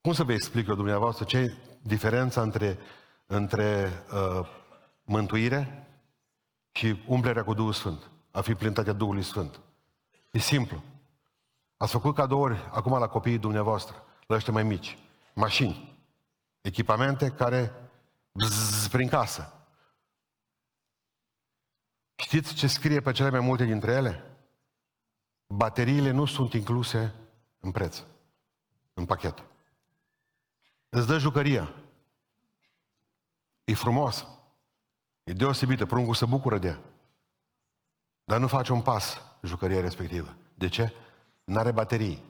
[0.00, 2.78] Cum să vă explic eu dumneavoastră ce e diferența între,
[3.26, 4.48] între uh,
[5.02, 5.88] mântuire
[6.72, 9.60] și umplerea cu Duhul Sfânt, a fi plintatea Duhului Sfânt?
[10.30, 10.82] E simplu.
[11.76, 14.98] Ați făcut cadouri acum la copiii dumneavoastră, la ăștia mai mici,
[15.34, 15.89] mașini,
[16.60, 17.72] echipamente care
[18.32, 19.54] bzz, prin casă.
[22.16, 24.24] Știți ce scrie pe cele mai multe dintre ele?
[25.46, 27.14] Bateriile nu sunt incluse
[27.60, 28.02] în preț,
[28.94, 29.44] în pachet.
[30.88, 31.74] Îți dă jucăria.
[33.64, 34.26] E frumos.
[35.24, 35.86] E deosebită.
[35.86, 36.80] Pruncul se bucură de ea.
[38.24, 40.36] Dar nu face un pas jucăria respectivă.
[40.54, 40.92] De ce?
[41.44, 42.24] N-are baterii.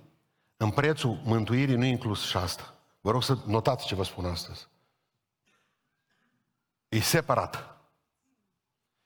[0.57, 2.75] În prețul mântuirii nu e inclus și asta.
[3.01, 4.69] Vă rog să notați ce vă spun astăzi.
[6.89, 7.79] E separat.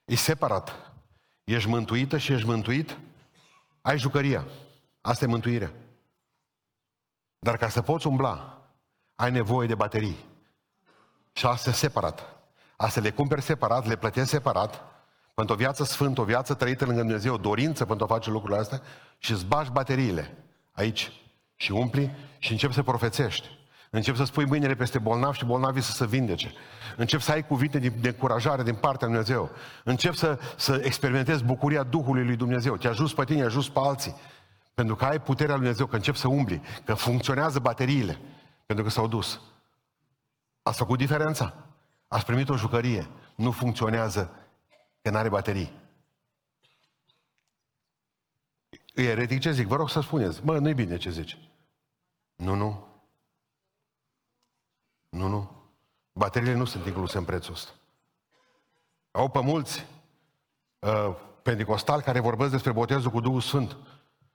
[0.05, 0.93] E separat.
[1.45, 2.99] Ești mântuită și ești mântuit,
[3.83, 4.47] ai jucăria.
[5.01, 5.73] Asta e mântuirea.
[7.39, 8.63] Dar ca să poți umbla,
[9.15, 10.17] ai nevoie de baterii.
[11.33, 12.37] Și asta e separat.
[12.77, 14.83] Asta le cumperi separat, le plătești separat,
[15.35, 18.61] pentru o viață sfântă, o viață trăită lângă Dumnezeu, o dorință pentru a face lucrurile
[18.61, 18.83] astea
[19.19, 21.13] și îți bagi bateriile aici
[21.55, 23.49] și umpli și începi să profețești.
[23.95, 26.53] Încep să spui mâinile peste bolnavi și bolnavii să se vindece.
[26.97, 29.51] Încep să ai cuvinte de încurajare din partea lui Dumnezeu.
[29.85, 32.77] Încep să, să experimentezi bucuria Duhului lui Dumnezeu.
[32.77, 34.15] Te ajuns pe tine, ajuns pe alții.
[34.75, 38.19] Pentru că ai puterea lui Dumnezeu, că încep să umbli, că funcționează bateriile.
[38.67, 39.41] Pentru că s-au dus.
[40.63, 41.55] Ați făcut diferența?
[42.09, 43.07] Ați primit o jucărie.
[43.35, 44.31] Nu funcționează
[45.03, 45.73] că nu are baterii.
[48.95, 49.67] E eretic ce zic?
[49.67, 50.45] Vă rog să spuneți.
[50.45, 51.39] Mă, nu-i bine ce zici.
[52.37, 52.94] Nu, nu.
[55.15, 55.51] Nu, nu.
[56.13, 57.71] Bateriile nu sunt incluse în prețul ăsta.
[59.11, 59.87] Au pe mulți
[60.79, 63.77] uh, pentecostali care vorbesc despre botezul cu Duhul Sfânt.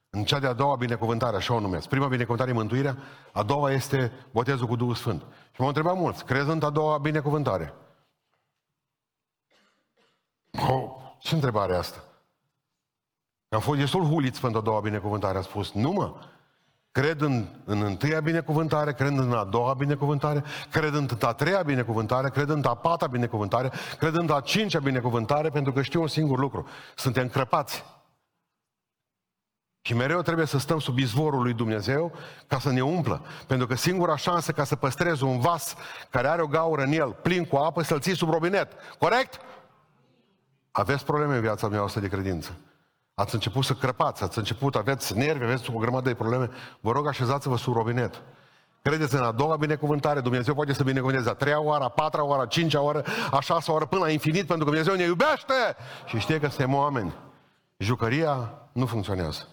[0.10, 1.88] În cea de-a doua binecuvântare, așa o numesc.
[1.88, 2.98] Prima binecuvântare e mântuirea,
[3.34, 5.22] a doua este botezul cu Duhul Sfânt.
[5.52, 7.74] Și m-au întrebat mulți, crezi în a doua binecuvântare?
[10.70, 12.04] Oh, ce întrebare asta?
[13.50, 15.38] Am fost destul huliți pentru a doua binecuvântare.
[15.38, 16.16] A spus, nu mă,
[16.92, 22.30] Cred în, în întâia binecuvântare, cred în a doua binecuvântare, cred în a treia binecuvântare,
[22.30, 26.40] cred în a pata binecuvântare, cred în a cincea binecuvântare, pentru că știu un singur
[26.40, 26.68] lucru.
[26.96, 27.86] Suntem crăpați.
[29.82, 32.12] Și mereu trebuie să stăm sub izvorul lui Dumnezeu
[32.48, 33.26] ca să ne umplă.
[33.48, 35.76] Pentru că singura șansă ca să păstrezi un vas
[36.10, 38.72] care are o gaură în el, plin cu apă, să-l ții sub robinet.
[39.00, 39.40] Corect?
[40.72, 42.58] Aveți probleme în viața mea de credință.
[43.20, 46.50] Ați început să crăpați, ați început, aveți nervi, aveți o grămadă de probleme.
[46.80, 48.22] Vă rog, așezați-vă sub robinet.
[48.82, 52.42] Credeți în a doua binecuvântare, Dumnezeu poate să binecuvânteze a treia oară, a patra oară,
[52.42, 55.54] a cincea oară, a șasea oară, până la infinit, pentru că Dumnezeu ne iubește
[56.06, 57.16] și știe că suntem oameni.
[57.78, 59.48] Jucăria nu funcționează.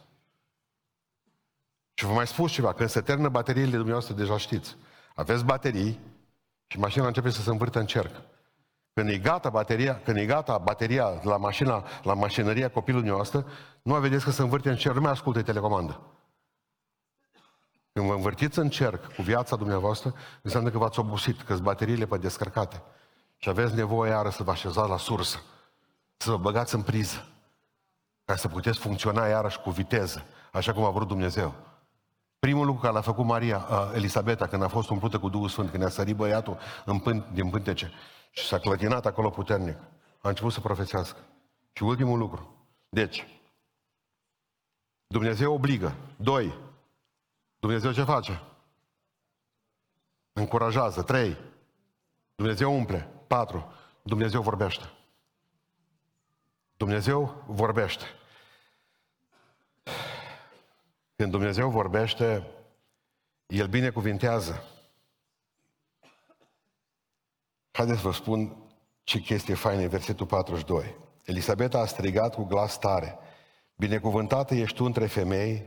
[1.95, 4.77] Și vă mai spus ceva, când se termină bateriile dumneavoastră, deja știți.
[5.15, 6.01] Aveți baterii
[6.67, 8.15] și mașina începe să se învârte în cerc.
[8.97, 13.47] Când e gata bateria, când e gata bateria la mașina, la mașinăria copilului noastră,
[13.83, 16.01] nu vedeți că se învârte în cerc, nu mai ascultă telecomandă.
[17.93, 22.17] Când vă învârtiți în cerc cu viața dumneavoastră, înseamnă că v-ați obosit, că bateriile pe
[22.17, 22.83] descărcate.
[23.37, 25.43] Și aveți nevoie iară să vă așezați la sursă,
[26.17, 27.27] să vă băgați în priză,
[28.25, 31.55] ca să puteți funcționa iarăși cu viteză, așa cum a vrut Dumnezeu.
[32.39, 35.71] Primul lucru care l-a făcut Maria, uh, Elisabeta, când a fost umplută cu Duhul Sfânt,
[35.71, 37.93] când a sărit băiatul în pân, din pântece,
[38.37, 39.77] și s-a clătinat acolo puternic.
[40.21, 41.19] A început să profețească.
[41.73, 42.67] Și ultimul lucru.
[42.89, 43.27] Deci,
[45.07, 45.97] Dumnezeu obligă.
[46.17, 46.55] Doi,
[47.59, 48.43] Dumnezeu ce face?
[50.33, 51.03] Încurajează.
[51.03, 51.37] Trei,
[52.35, 53.09] Dumnezeu umple.
[53.27, 53.73] Patru,
[54.03, 54.93] Dumnezeu vorbește.
[56.77, 58.05] Dumnezeu vorbește.
[61.17, 62.47] Când Dumnezeu vorbește,
[63.47, 64.65] El binecuvintează.
[67.77, 68.57] Haideți să vă spun
[69.03, 70.97] ce chestie faină e versetul 42.
[71.25, 73.19] Elisabeta a strigat cu glas tare.
[73.75, 75.65] Binecuvântată ești tu între femei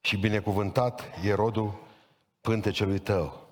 [0.00, 1.78] și binecuvântat e rodul
[2.40, 3.48] pântecelui tău.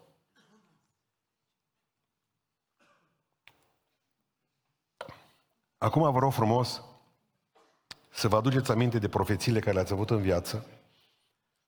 [5.79, 6.83] Acum vă rog frumos
[8.11, 10.67] să vă aduceți aminte de profețiile care le-ați avut în viață,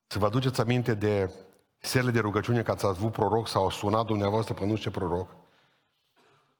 [0.06, 1.30] să vă aduceți aminte de
[1.78, 5.44] serile de rugăciune că ați avut proroc sau sunat dumneavoastră pe nu ce proroc.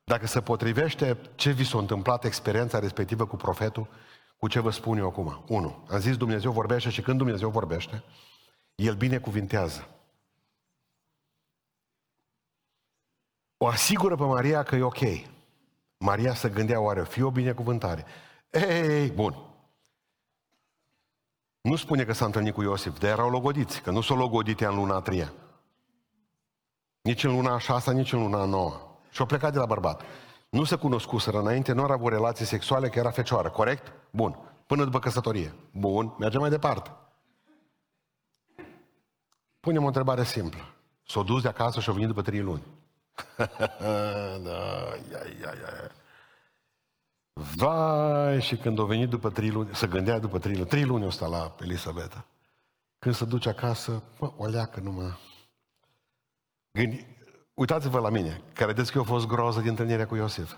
[0.08, 3.88] Dacă se potrivește ce vi s-a întâmplat experiența respectivă cu profetul,
[4.36, 5.44] cu ce vă spun eu acum.
[5.48, 8.02] Unu, am zis Dumnezeu vorbește și când Dumnezeu vorbește,
[8.74, 9.88] El binecuvintează.
[13.56, 15.00] O asigură pe Maria că e ok.
[15.98, 18.04] Maria se gândea, oare fi o binecuvântare?
[18.50, 19.36] Ei, bun.
[21.60, 24.74] Nu spune că s-a întâlnit cu Iosif, dar erau logodiți, că nu s-au logodit în
[24.74, 25.32] luna a treia.
[27.00, 28.85] Nici în luna a șasea, nici în luna a noua.
[29.16, 30.02] Și au plecat de la bărbat.
[30.48, 33.92] Nu se cunoscuseră înainte, nu au avut relații sexuale, că era fecioară, corect?
[34.10, 34.38] Bun.
[34.66, 35.54] Până după căsătorie.
[35.72, 36.90] Bun, mergem mai departe.
[39.60, 40.60] Punem o întrebare simplă.
[41.06, 42.62] S-au dus de acasă și au venit după trei luni.
[44.46, 44.60] da,
[45.10, 45.90] ia, ia, ia.
[47.32, 51.04] Vai, și când a venit după trei luni, să gândea după trei luni, trei luni
[51.04, 52.26] o sta la Elisabeta.
[52.98, 55.18] Când se duce acasă, mă, o leacă numai.
[56.72, 57.15] Gândi,
[57.56, 60.56] uitați-vă la mine, care credeți că eu a fost groză din întâlnirea cu Iosif.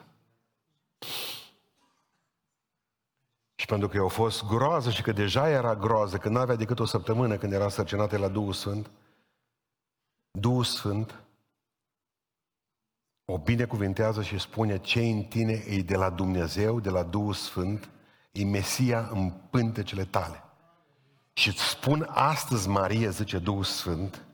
[3.54, 6.56] Și pentru că eu a fost groază și că deja era groază, că nu avea
[6.56, 8.90] decât o săptămână când era sărcinată la Duhul Sfânt,
[10.30, 11.22] Duhul Sfânt
[13.24, 17.88] o binecuvintează și spune ce în tine e de la Dumnezeu, de la Duhul Sfânt,
[18.32, 20.42] e Mesia în pântecele tale.
[21.32, 24.27] Și îți spun astăzi, Marie, zice Duhul Sfânt,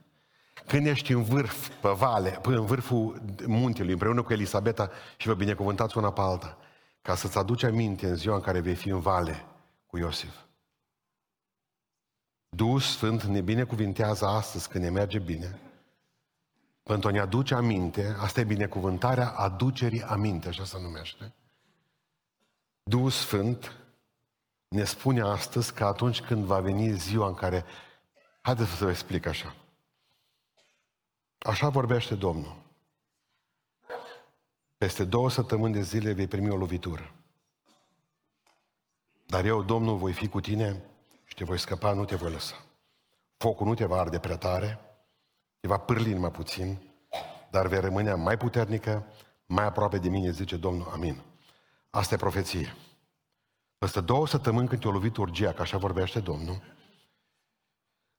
[0.66, 5.98] când ești în vârf, pe vale, în vârful muntelui, împreună cu Elisabeta și vă binecuvântați
[5.98, 6.58] una pe alta,
[7.02, 9.44] ca să-ți aduci aminte în ziua în care vei fi în vale
[9.86, 10.34] cu Iosif.
[12.48, 15.58] Duhul Sfânt ne binecuvintează astăzi când ne merge bine,
[16.82, 21.34] pentru a ne aduce aminte, asta e binecuvântarea aducerii aminte, așa se numește.
[22.82, 23.76] Duhul Sfânt
[24.68, 27.64] ne spune astăzi că atunci când va veni ziua în care...
[28.40, 29.54] Haideți să vă explic așa.
[31.44, 32.56] Așa vorbește Domnul.
[34.76, 37.14] Peste două săptămâni de zile vei primi o lovitură.
[39.26, 40.82] Dar eu, Domnul, voi fi cu tine
[41.24, 42.64] și te voi scăpa, nu te voi lăsa.
[43.36, 44.80] Focul nu te va arde prea tare,
[45.60, 46.78] te va pârli numai puțin,
[47.50, 49.06] dar vei rămâne mai puternică,
[49.46, 50.88] mai aproape de mine, zice Domnul.
[50.92, 51.22] Amin.
[51.90, 52.76] Asta e profeție.
[53.78, 56.62] Peste două săptămâni când te-a lovit urgia, că așa vorbește Domnul,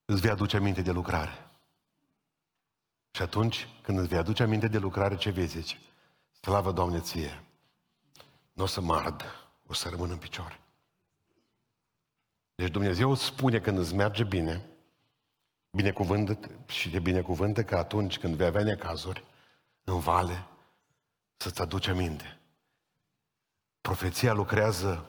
[0.06, 1.45] îți vei aduce aminte de lucrare.
[3.16, 5.80] Și atunci, când îți vei aduce aminte de lucrare, ce vei zice?
[6.42, 7.44] Slavă, Doamne, ție!
[8.54, 9.24] Nu o să mă ard,
[9.68, 10.60] o să rămân în picioare.
[12.56, 14.66] Deci Dumnezeu îți spune când îți merge bine,
[15.72, 19.24] binecuvântă și te binecuvântă că atunci când vei avea necazuri
[19.84, 20.48] în vale,
[21.38, 22.40] să-ți aduci aminte.
[23.82, 25.06] Profeția lucrează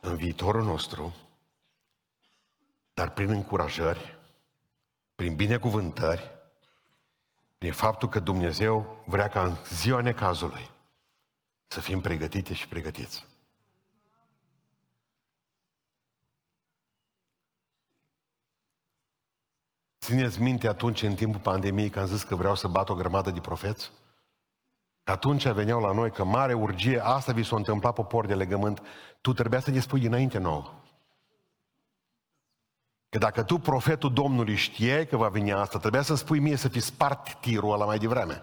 [0.00, 1.14] în viitorul nostru,
[2.94, 4.18] dar prin încurajări,
[5.14, 6.40] prin binecuvântări,
[7.62, 10.70] prin faptul că Dumnezeu vrea ca în ziua necazului
[11.66, 13.26] să fim pregătite și pregătiți.
[20.00, 23.30] Țineți minte atunci, în timpul pandemiei, când am zis că vreau să bat o grămadă
[23.30, 23.90] de profeți?
[25.04, 28.82] Atunci veneau la noi că mare urgie, asta vi s-a întâmplat popor de legământ,
[29.20, 30.81] tu trebuia să ne spui dinainte nouă.
[33.12, 36.68] Că dacă tu, profetul Domnului, știai că va veni asta, trebuia să-mi spui mie să
[36.68, 38.42] fi spart tirul ăla mai devreme.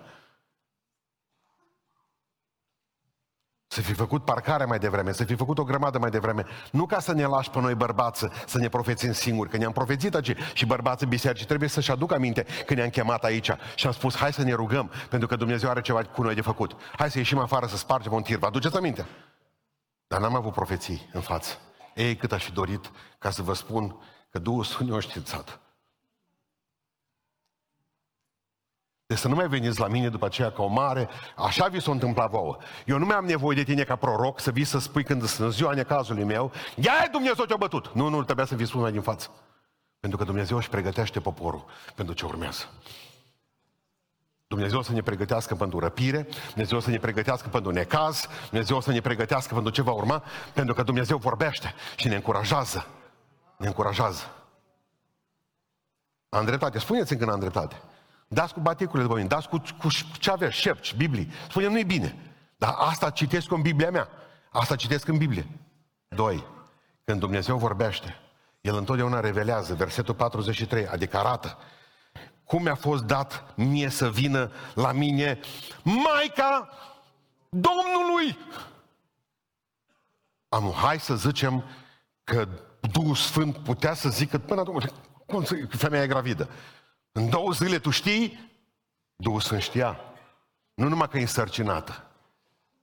[3.67, 6.45] Să fi făcut parcarea mai devreme, să fi făcut o grămadă mai devreme.
[6.71, 10.15] Nu ca să ne lași pe noi bărbați să ne profețim singuri, că ne-am profețit
[10.15, 14.15] aici și bărbații biserici trebuie să-și aducă aminte că ne-am chemat aici și am spus
[14.15, 16.75] hai să ne rugăm pentru că Dumnezeu are ceva cu noi de făcut.
[16.97, 18.37] Hai să ieșim afară să spargem un tir.
[18.37, 19.05] Vă aduceți aminte?
[20.07, 21.57] Dar n-am avut profeții în față.
[21.95, 23.95] Ei, cât aș fi dorit ca să vă spun
[24.29, 25.59] că Duhul Sfânt ne-a științat.
[29.09, 31.91] Deci să nu mai veniți la mine după aceea ca o mare, așa vi s-a
[31.91, 32.57] întâmplat vouă.
[32.85, 35.53] Eu nu mai am nevoie de tine ca proroc să vii să spui când sunt
[35.53, 37.93] ziua necazului meu, ia Dumnezeu ce-a bătut.
[37.93, 39.29] Nu, nu, trebuia să vi spun mai din față.
[39.99, 41.65] Pentru că Dumnezeu își pregătește poporul
[41.95, 42.69] pentru ce urmează.
[44.47, 49.01] Dumnezeu să ne pregătească pentru răpire, Dumnezeu să ne pregătească pentru necaz, Dumnezeu să ne
[49.01, 50.23] pregătească pentru ce va urma,
[50.53, 52.87] pentru că Dumnezeu vorbește și ne încurajează.
[53.59, 54.23] Ne încurajează.
[56.29, 56.79] Am dreptate.
[56.79, 57.81] Spuneți-mi când am dreptate.
[58.27, 59.87] Dați cu baticurile de mine, dați cu, cu
[60.19, 61.31] ce aveți, șerci, Biblii.
[61.49, 62.15] Spune, nu-i bine.
[62.57, 64.09] Dar asta citesc în Biblia mea.
[64.49, 65.47] Asta citesc în Biblie.
[66.07, 66.45] Doi.
[67.03, 68.15] Când Dumnezeu vorbește,
[68.61, 71.57] El întotdeauna revelează, versetul 43, adică arată
[72.43, 75.39] cum mi-a fost dat mie să vină la mine
[75.83, 76.69] Maica
[77.49, 78.37] Domnului.
[80.49, 81.63] Am, hai să zicem
[82.23, 82.47] că
[82.91, 84.81] Duhul Sfânt putea să zică până acum,
[85.25, 86.49] cum să, femeia e gravidă.
[87.11, 88.51] În două zile tu știi?
[89.15, 89.99] Duhul Sfânt știa.
[90.73, 92.03] Nu numai că e însărcinată,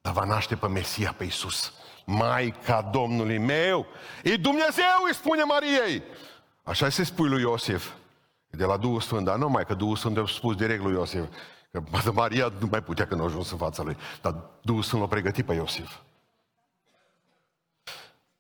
[0.00, 1.72] dar va naște pe Mesia, pe Iisus.
[2.04, 3.86] Maica Domnului meu,
[4.22, 6.02] e Dumnezeu, îi spune Mariei.
[6.62, 7.92] Așa se spui lui Iosif.
[8.50, 11.24] De la Duhul Sfânt, dar nu mai că Duhul Sfânt a spus direct lui Iosif.
[11.70, 11.82] Că
[12.12, 13.96] Maria nu mai putea când a ajuns în fața lui.
[14.22, 15.98] Dar Duhul Sfânt l-a pregătit pe Iosif.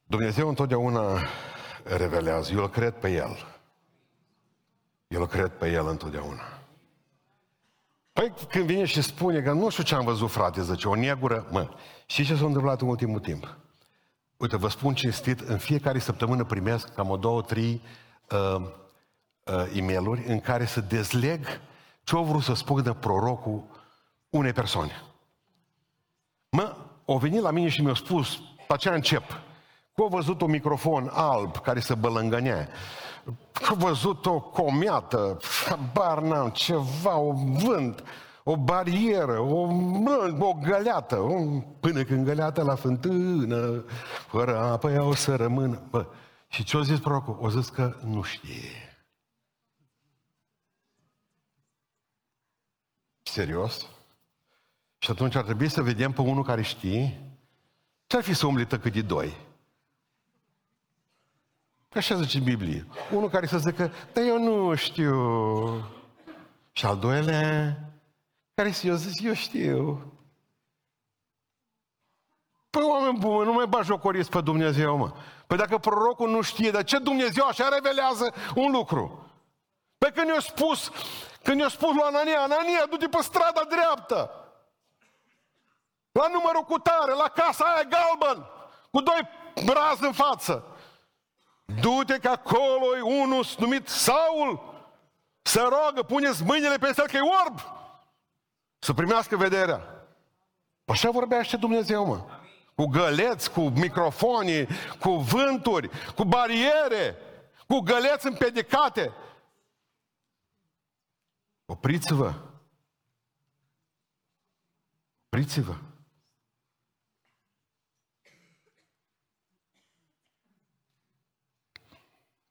[0.02, 1.20] Dumnezeu întotdeauna
[1.86, 2.52] revelează.
[2.52, 3.56] Eu îl cred pe El.
[5.08, 6.42] Eu îl cred pe El întotdeauna.
[8.12, 11.46] Păi când vine și spune că nu știu ce am văzut, frate, zice, o negură,
[11.50, 11.68] mă,
[12.06, 13.56] și ce s-a întâmplat în ultimul timp?
[14.36, 17.82] Uite, vă spun cinstit, în fiecare săptămână primesc cam o două, trei
[18.30, 18.60] uh,
[19.44, 21.46] uh, e mail în care să dezleg
[22.02, 23.64] ce au vrut să spună prorocul
[24.30, 25.02] unei persoane.
[26.48, 26.76] Mă,
[27.06, 29.40] au venit la mine și mi-au spus, pe aceea încep,
[29.96, 32.68] că au văzut un microfon alb care se bălângănea,
[33.52, 35.38] că au văzut o comiată,
[35.92, 38.02] bar n-am, ceva, o vânt,
[38.44, 39.60] o barieră, o,
[40.38, 43.84] o găleată, o, până când găleată la fântână,
[44.28, 45.82] fără apă ea o să rămână.
[45.90, 46.06] Bă,
[46.48, 47.38] și ce-o zis prorocul?
[47.40, 48.98] O zis că nu știe.
[53.22, 53.86] Serios?
[54.98, 57.20] Și atunci ar trebui să vedem pe unul care știe
[58.06, 59.44] ce ar fi să umbli cât de doi.
[61.96, 62.86] Că așa zice Biblie.
[63.12, 65.16] Unul care să zică, dar eu nu știu.
[66.72, 67.78] Și al doilea,
[68.54, 70.12] care să eu zic, eu știu.
[72.70, 75.12] Păi oameni buni, nu mai jocoriți pe Dumnezeu, mă.
[75.46, 79.30] Păi dacă prorocul nu știe, dar ce Dumnezeu așa revelează un lucru?
[79.98, 80.90] Păi când i-a spus,
[81.42, 84.30] când i-a spus lui Anania, Anania, du-te pe strada dreaptă.
[86.12, 88.46] La numărul cu tare, la casa aia galben,
[88.90, 89.28] cu doi
[89.64, 90.75] brazi în față.
[91.66, 94.74] Du-te că acolo e unul numit Saul,
[95.42, 97.60] să rogă, puneți mâinile pe el că e orb,
[98.78, 99.96] să primească vederea.
[100.84, 102.24] Așa vorbește Dumnezeu, mă.
[102.74, 104.66] Cu găleți, cu microfoni,
[105.00, 107.16] cu vânturi, cu bariere,
[107.66, 109.12] cu găleți împedicate.
[111.66, 112.34] Opriți-vă!
[115.24, 115.74] Opriți-vă!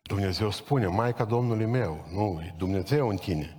[0.08, 3.58] Dumnezeu spune, Maica Domnului meu, nu, e Dumnezeu în tine.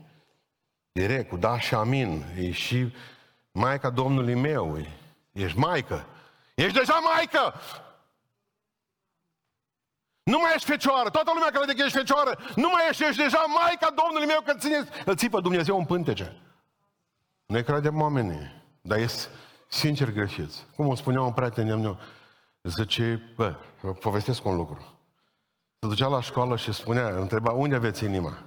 [0.92, 2.94] Direct, cu da și amin, e și
[3.52, 4.86] Maica Domnului meu, e,
[5.32, 6.06] ești Maică.
[6.54, 7.54] Ești deja Maică!
[10.22, 11.10] Nu mai ești fecioară.
[11.10, 12.38] Toată lumea crede că ești fecioară.
[12.56, 15.84] Nu mai ești, ești deja Maica Domnului meu că ține, îl ții pe Dumnezeu în
[15.84, 16.40] pântece.
[17.46, 19.28] Noi credem oamenii, dar este
[19.68, 20.66] sincer greșiți.
[20.76, 21.98] Cum o spunea un prieten meu,
[22.62, 23.56] zice, bă,
[24.00, 24.95] povestesc un lucru.
[25.78, 28.42] Se ducea la școală și spunea, întreba, unde aveți inima?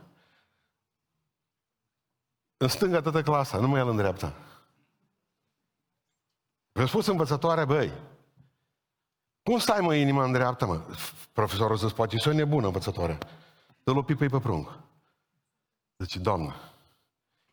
[2.58, 4.34] În stânga toată clasa, nu mai el în dreapta.
[6.74, 7.92] Mi-a spus învățătoarea, băi,
[9.44, 10.82] cum stai mă inima în dreapta, mă?
[11.34, 13.18] Profesorul zis, poate și o nebună învățătoare.
[13.84, 14.80] Dă-l o pipă pe prung.
[15.98, 16.56] Zice, doamnă,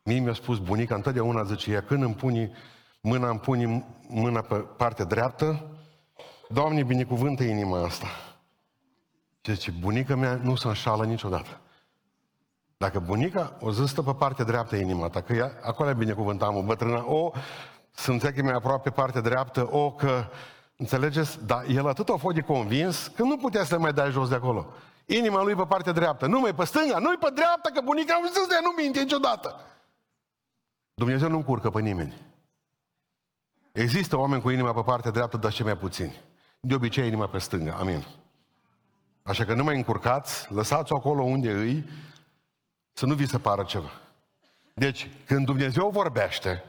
[0.03, 2.51] mie mi-a spus bunica întotdeauna, zice, ea când îmi puni
[3.01, 5.77] mâna, îmi puni mâna pe partea dreaptă,
[6.49, 8.07] Doamne, binecuvântă inima asta.
[9.47, 11.59] Și zice, bunica mea nu se înșală niciodată.
[12.77, 16.63] Dacă bunica o zis pe partea dreaptă inima ta, că ea, acolo e binecuvântam o
[16.63, 17.31] bătrână, o,
[17.91, 20.25] să înțeleg că mai aproape partea dreaptă, o, că
[20.77, 21.45] Înțelegeți?
[21.45, 24.35] Dar el atât a fost de convins că nu putea să mai dai jos de
[24.35, 24.73] acolo.
[25.05, 26.27] Inima lui pe partea dreaptă.
[26.27, 29.55] Nu mai pe stânga, nu pe dreapta, că bunica am zis de nu minte niciodată.
[30.93, 32.13] Dumnezeu nu încurcă pe nimeni.
[33.71, 36.21] Există oameni cu inima pe partea dreaptă, dar ce mai puțini.
[36.59, 37.73] De obicei, inima pe stânga.
[37.79, 38.05] Amin.
[39.27, 41.89] Așa că nu mai încurcați, lăsați-o acolo unde îi,
[42.93, 43.91] să nu vi se pară ceva.
[44.73, 46.63] Deci, când Dumnezeu vorbește,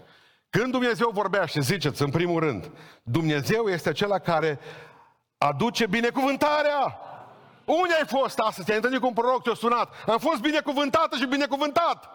[0.50, 2.70] când Dumnezeu vorbește, ziceți în primul rând,
[3.02, 4.58] Dumnezeu este acela care
[5.38, 6.98] aduce binecuvântarea.
[7.64, 8.66] Unde ai fost astăzi?
[8.66, 9.94] Te-ai întâlnit cu un proroc, te-a sunat.
[10.06, 12.08] Am fost binecuvântată și binecuvântat.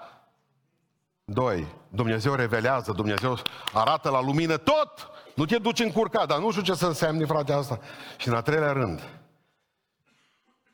[1.26, 3.38] Doi, Dumnezeu revelează, Dumnezeu
[3.74, 5.10] arată la lumină tot.
[5.36, 7.80] Nu te duci încurcat, dar nu știu ce să înseamnă frate asta.
[8.18, 9.23] Și în a treilea rând,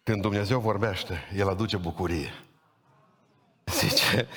[0.09, 2.33] când Dumnezeu vorbește, El aduce bucurie.
[3.65, 4.27] Zice,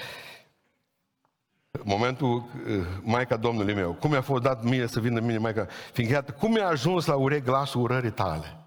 [1.84, 6.14] momentul, uh, Maica Domnului meu, cum mi-a fost dat mie să vină mine Maica, fiindcă
[6.14, 8.66] iată, cum mi-a ajuns la urechi glasul urării tale?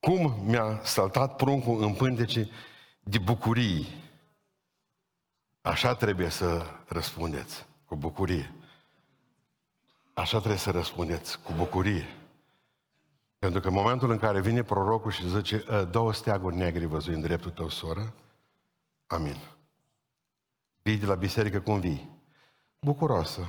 [0.00, 2.50] Cum mi-a saltat pruncul în pântece
[3.00, 3.88] de bucurii?
[5.60, 8.54] Așa trebuie să răspundeți, cu bucurie.
[10.14, 12.19] Așa trebuie să răspundeți, cu bucurie.
[13.40, 17.14] Pentru că în momentul în care vine prorocul și zice, ă, două steaguri negri văzui
[17.14, 18.14] în dreptul tău, soră,
[19.06, 19.36] amin.
[20.82, 22.10] Vii de la biserică cum vii?
[22.80, 23.48] Bucuroasă.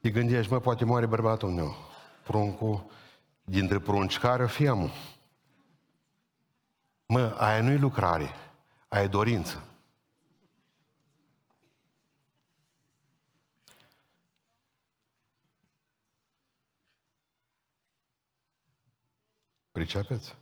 [0.00, 1.76] Te gândești, mă, poate moare bărbatul meu.
[2.24, 2.84] Pruncul,
[3.44, 4.90] dintre prunci, care o fi amul?
[7.06, 8.30] Mă, aia nu-i lucrare,
[8.88, 9.64] aia e dorință.
[19.76, 20.34] Pricepeți?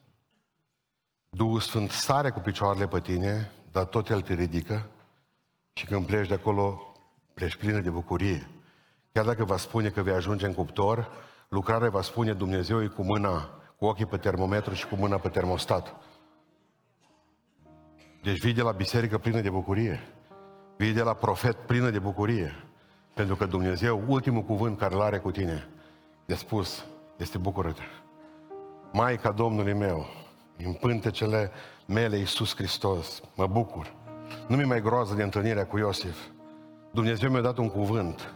[1.31, 4.87] Duhul Sfânt sare cu picioarele pe tine, dar tot El te ridică
[5.73, 6.95] și când pleci de acolo,
[7.35, 8.51] pleci plină de bucurie.
[9.13, 11.11] Chiar dacă va spune că vei ajunge în cuptor,
[11.49, 15.29] lucrarea va spune Dumnezeu e cu mâna, cu ochii pe termometru și cu mâna pe
[15.29, 15.95] termostat.
[18.23, 20.01] Deci vii de la biserică plină de bucurie.
[20.77, 22.53] Vii de la profet plină de bucurie.
[23.15, 25.69] Pentru că Dumnezeu, ultimul cuvânt care îl are cu tine,
[26.27, 26.85] de spus,
[27.17, 28.04] este bucură-te.
[28.97, 30.07] Maica Domnului meu,
[30.65, 31.51] în pântecele
[31.87, 33.93] mele Iisus Hristos, mă bucur.
[34.47, 36.17] Nu mi mai groază de întâlnirea cu Iosif.
[36.91, 38.35] Dumnezeu mi-a dat un cuvânt.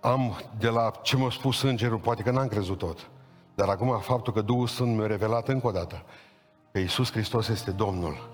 [0.00, 3.10] Am de la ce m-a spus îngerul, poate că n-am crezut tot.
[3.54, 6.02] Dar acum faptul că Duhul Sfânt mi-a revelat încă o dată
[6.72, 8.30] că Iisus Hristos este Domnul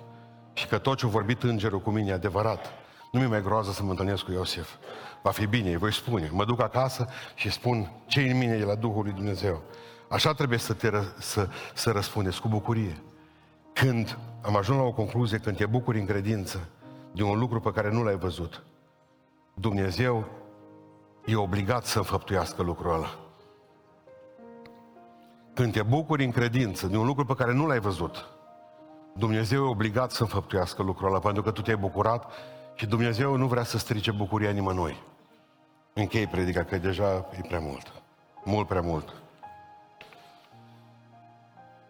[0.53, 2.67] și că tot ce a vorbit îngerul cu mine e adevărat.
[3.13, 4.75] Nu mi mai groază să mă întâlnesc cu Iosif.
[5.23, 6.31] Va fi bine, îi voi spune.
[6.33, 9.63] Mă duc acasă și spun ce în mine e la Duhul lui Dumnezeu.
[10.09, 13.03] Așa trebuie să, te, să, să răspundeți, cu bucurie.
[13.73, 16.69] Când am ajuns la o concluzie, când te bucuri în credință
[17.13, 18.63] de un lucru pe care nu l-ai văzut,
[19.55, 20.25] Dumnezeu
[21.25, 23.19] e obligat să înfăptuiască lucrul ăla.
[25.55, 28.29] Când te bucuri în credință de un lucru pe care nu l-ai văzut,
[29.13, 32.33] Dumnezeu e obligat să înfăptuiască lucrul ăla, pentru că tu te-ai bucurat
[32.75, 34.97] și Dumnezeu nu vrea să strice bucuria nimănui.
[35.93, 37.93] Închei predica, că deja e prea mult.
[38.45, 39.15] Mult prea mult.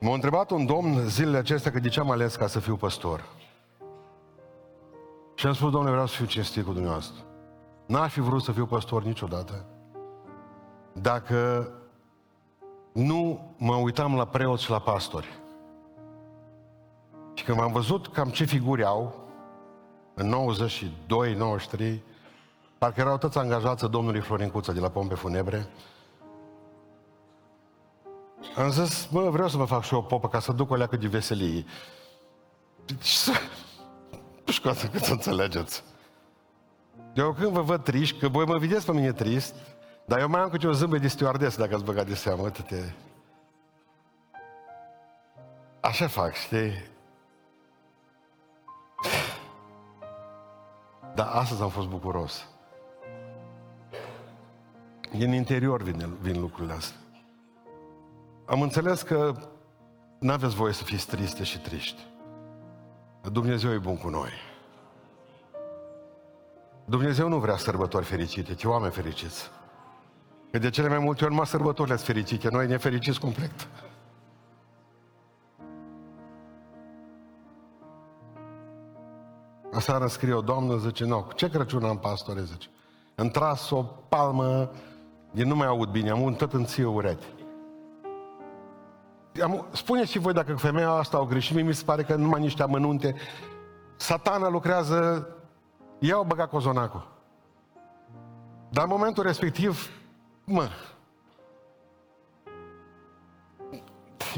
[0.00, 3.24] M-a întrebat un domn zilele acestea că de ce am ales ca să fiu păstor.
[5.34, 7.24] Și am spus, domnule, vreau să fiu cinstit cu dumneavoastră.
[7.86, 9.64] N-aș fi vrut să fiu păstor niciodată.
[10.92, 11.70] Dacă
[12.92, 15.38] nu mă uitam la preoți și la pastori.
[17.34, 19.14] Și când am văzut cam ce figuri au,
[20.14, 22.02] în 92, 93,
[22.78, 25.68] parcă erau toți angajați domnului Florin Cuță de la Pompe Funebre,
[28.56, 30.74] am zis, bă, vreau să mă fac și eu o popă ca să duc o
[30.74, 31.64] leacă de veselie.
[32.86, 33.16] Deci,
[34.46, 35.82] nu știu să, să înțelegeți.
[37.14, 39.54] Eu când vă văd triști, că voi mă vedeți pe mine trist,
[40.04, 42.92] dar eu mai am câte o zâmbă de stewardess, dacă ați băgat de seamă, uite-te.
[45.80, 46.72] Așa fac, știi?
[51.14, 52.46] Dar astăzi am fost bucuros.
[55.10, 56.96] Din interior vin, vin lucrurile astea.
[58.48, 59.34] Am înțeles că
[60.18, 62.06] nu aveți voie să fiți triste și triști.
[63.32, 64.30] Dumnezeu e bun cu noi.
[66.84, 69.50] Dumnezeu nu vrea sărbători fericite, ci oameni fericiți.
[70.50, 73.68] Că de cele mai multe ori numai sărbătorile sunt fericite, noi ne fericiți complet.
[79.72, 82.68] Aseară scrie o doamnă, zice, nu, ce Crăciun am, pastore, zice.
[83.14, 84.70] Îmi tras o palmă,
[85.30, 87.36] din nu mai aud bine, am un tot în ție urechi
[89.42, 92.62] am, spuneți și voi dacă femeia asta au greșit, mi se pare că numai niște
[92.62, 93.14] amănunte.
[93.96, 95.28] Satana lucrează,
[95.98, 97.16] i-au băgat cozonacul.
[98.68, 99.90] Dar în momentul respectiv,
[100.44, 100.68] mă,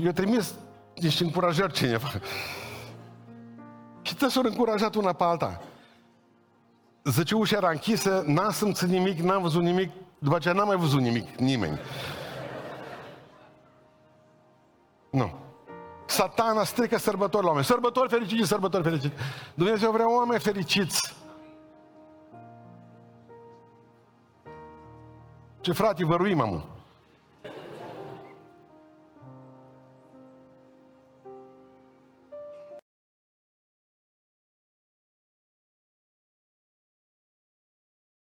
[0.02, 0.54] eu trimis
[0.94, 2.08] niște încurajări cineva.
[4.02, 5.60] Și te s-au încurajat una pe alta.
[7.04, 11.00] Zice, ușa era închisă, n-am simțit nimic, n-am văzut nimic, după aceea n-am mai văzut
[11.00, 11.78] nimic, nimeni.
[15.10, 15.32] Nu.
[16.06, 17.66] Satana strică sărbători la oameni.
[17.66, 19.14] Sărbători fericite, sărbători fericite.
[19.54, 21.14] Dumnezeu vrea oameni fericiți.
[25.60, 26.64] Ce frate, văruim, amă.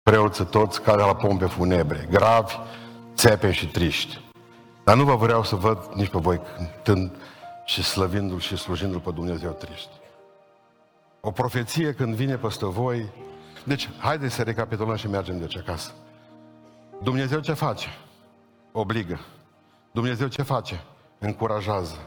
[0.01, 2.53] Preoții toți care la pompe funebre, gravi,
[3.15, 4.28] țepe și triști.
[4.89, 7.11] Dar nu vă vreau să văd nici pe voi cântând
[7.65, 9.89] și slăvindu-L și slujindu-L pe Dumnezeu triști.
[11.19, 13.09] O profeție când vine peste voi,
[13.63, 15.91] Deci, haideți să recapitulăm și mergem de ce acasă.
[17.03, 17.87] Dumnezeu ce face?
[18.71, 19.19] Obligă.
[19.91, 20.83] Dumnezeu ce face?
[21.19, 21.97] Încurajează.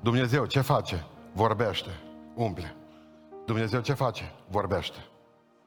[0.00, 1.04] Dumnezeu ce face?
[1.32, 1.90] Vorbește.
[2.34, 2.74] Umple.
[3.46, 4.32] Dumnezeu ce face?
[4.48, 4.98] Vorbește.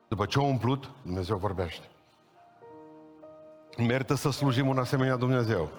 [0.07, 1.85] După ce a umplut, Dumnezeu vorbește.
[3.77, 5.69] Merită să slujim un asemenea Dumnezeu.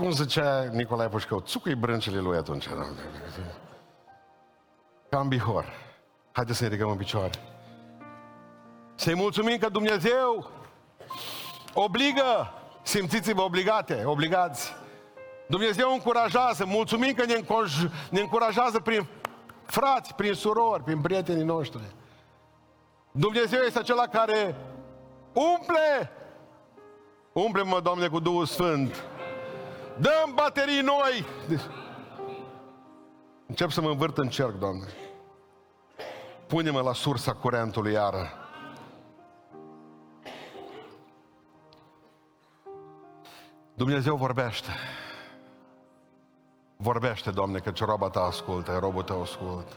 [0.00, 2.68] Cum zicea Nicolae Pușcău, țucui brâncele lui atunci.
[5.08, 5.64] Cam bihor.
[6.32, 7.30] Haideți să ne ridicăm în picioare.
[8.94, 10.50] Să-i mulțumim că Dumnezeu
[11.74, 14.74] obligă, simțiți-vă obligate, obligați.
[15.48, 19.06] Dumnezeu încurajează, mulțumim că ne, încoj- ne încurajează prin
[19.64, 21.82] frați, prin surori, prin prietenii noștri.
[23.12, 24.56] Dumnezeu este acela care
[25.32, 26.10] umple,
[27.32, 29.09] umple-mă, Doamne, cu Duhul Sfânt.
[29.98, 31.26] Dăm baterii noi.
[33.46, 34.86] Încep să mă învârt în cerc, Doamne.
[36.46, 38.32] Pune-mă la sursa curentului iară.
[43.74, 44.70] Dumnezeu vorbește.
[46.76, 49.72] Vorbește, Doamne, că ce roba ta ascultă, robul tău ascultă.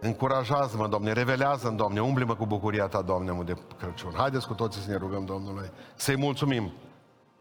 [0.00, 4.12] Încurajează-mă, Doamne, revelează-mi, Doamne, umble-mă cu bucuria ta, Doamne, de Crăciun.
[4.16, 6.72] Haideți cu toții să ne rugăm Domnului, să-i mulțumim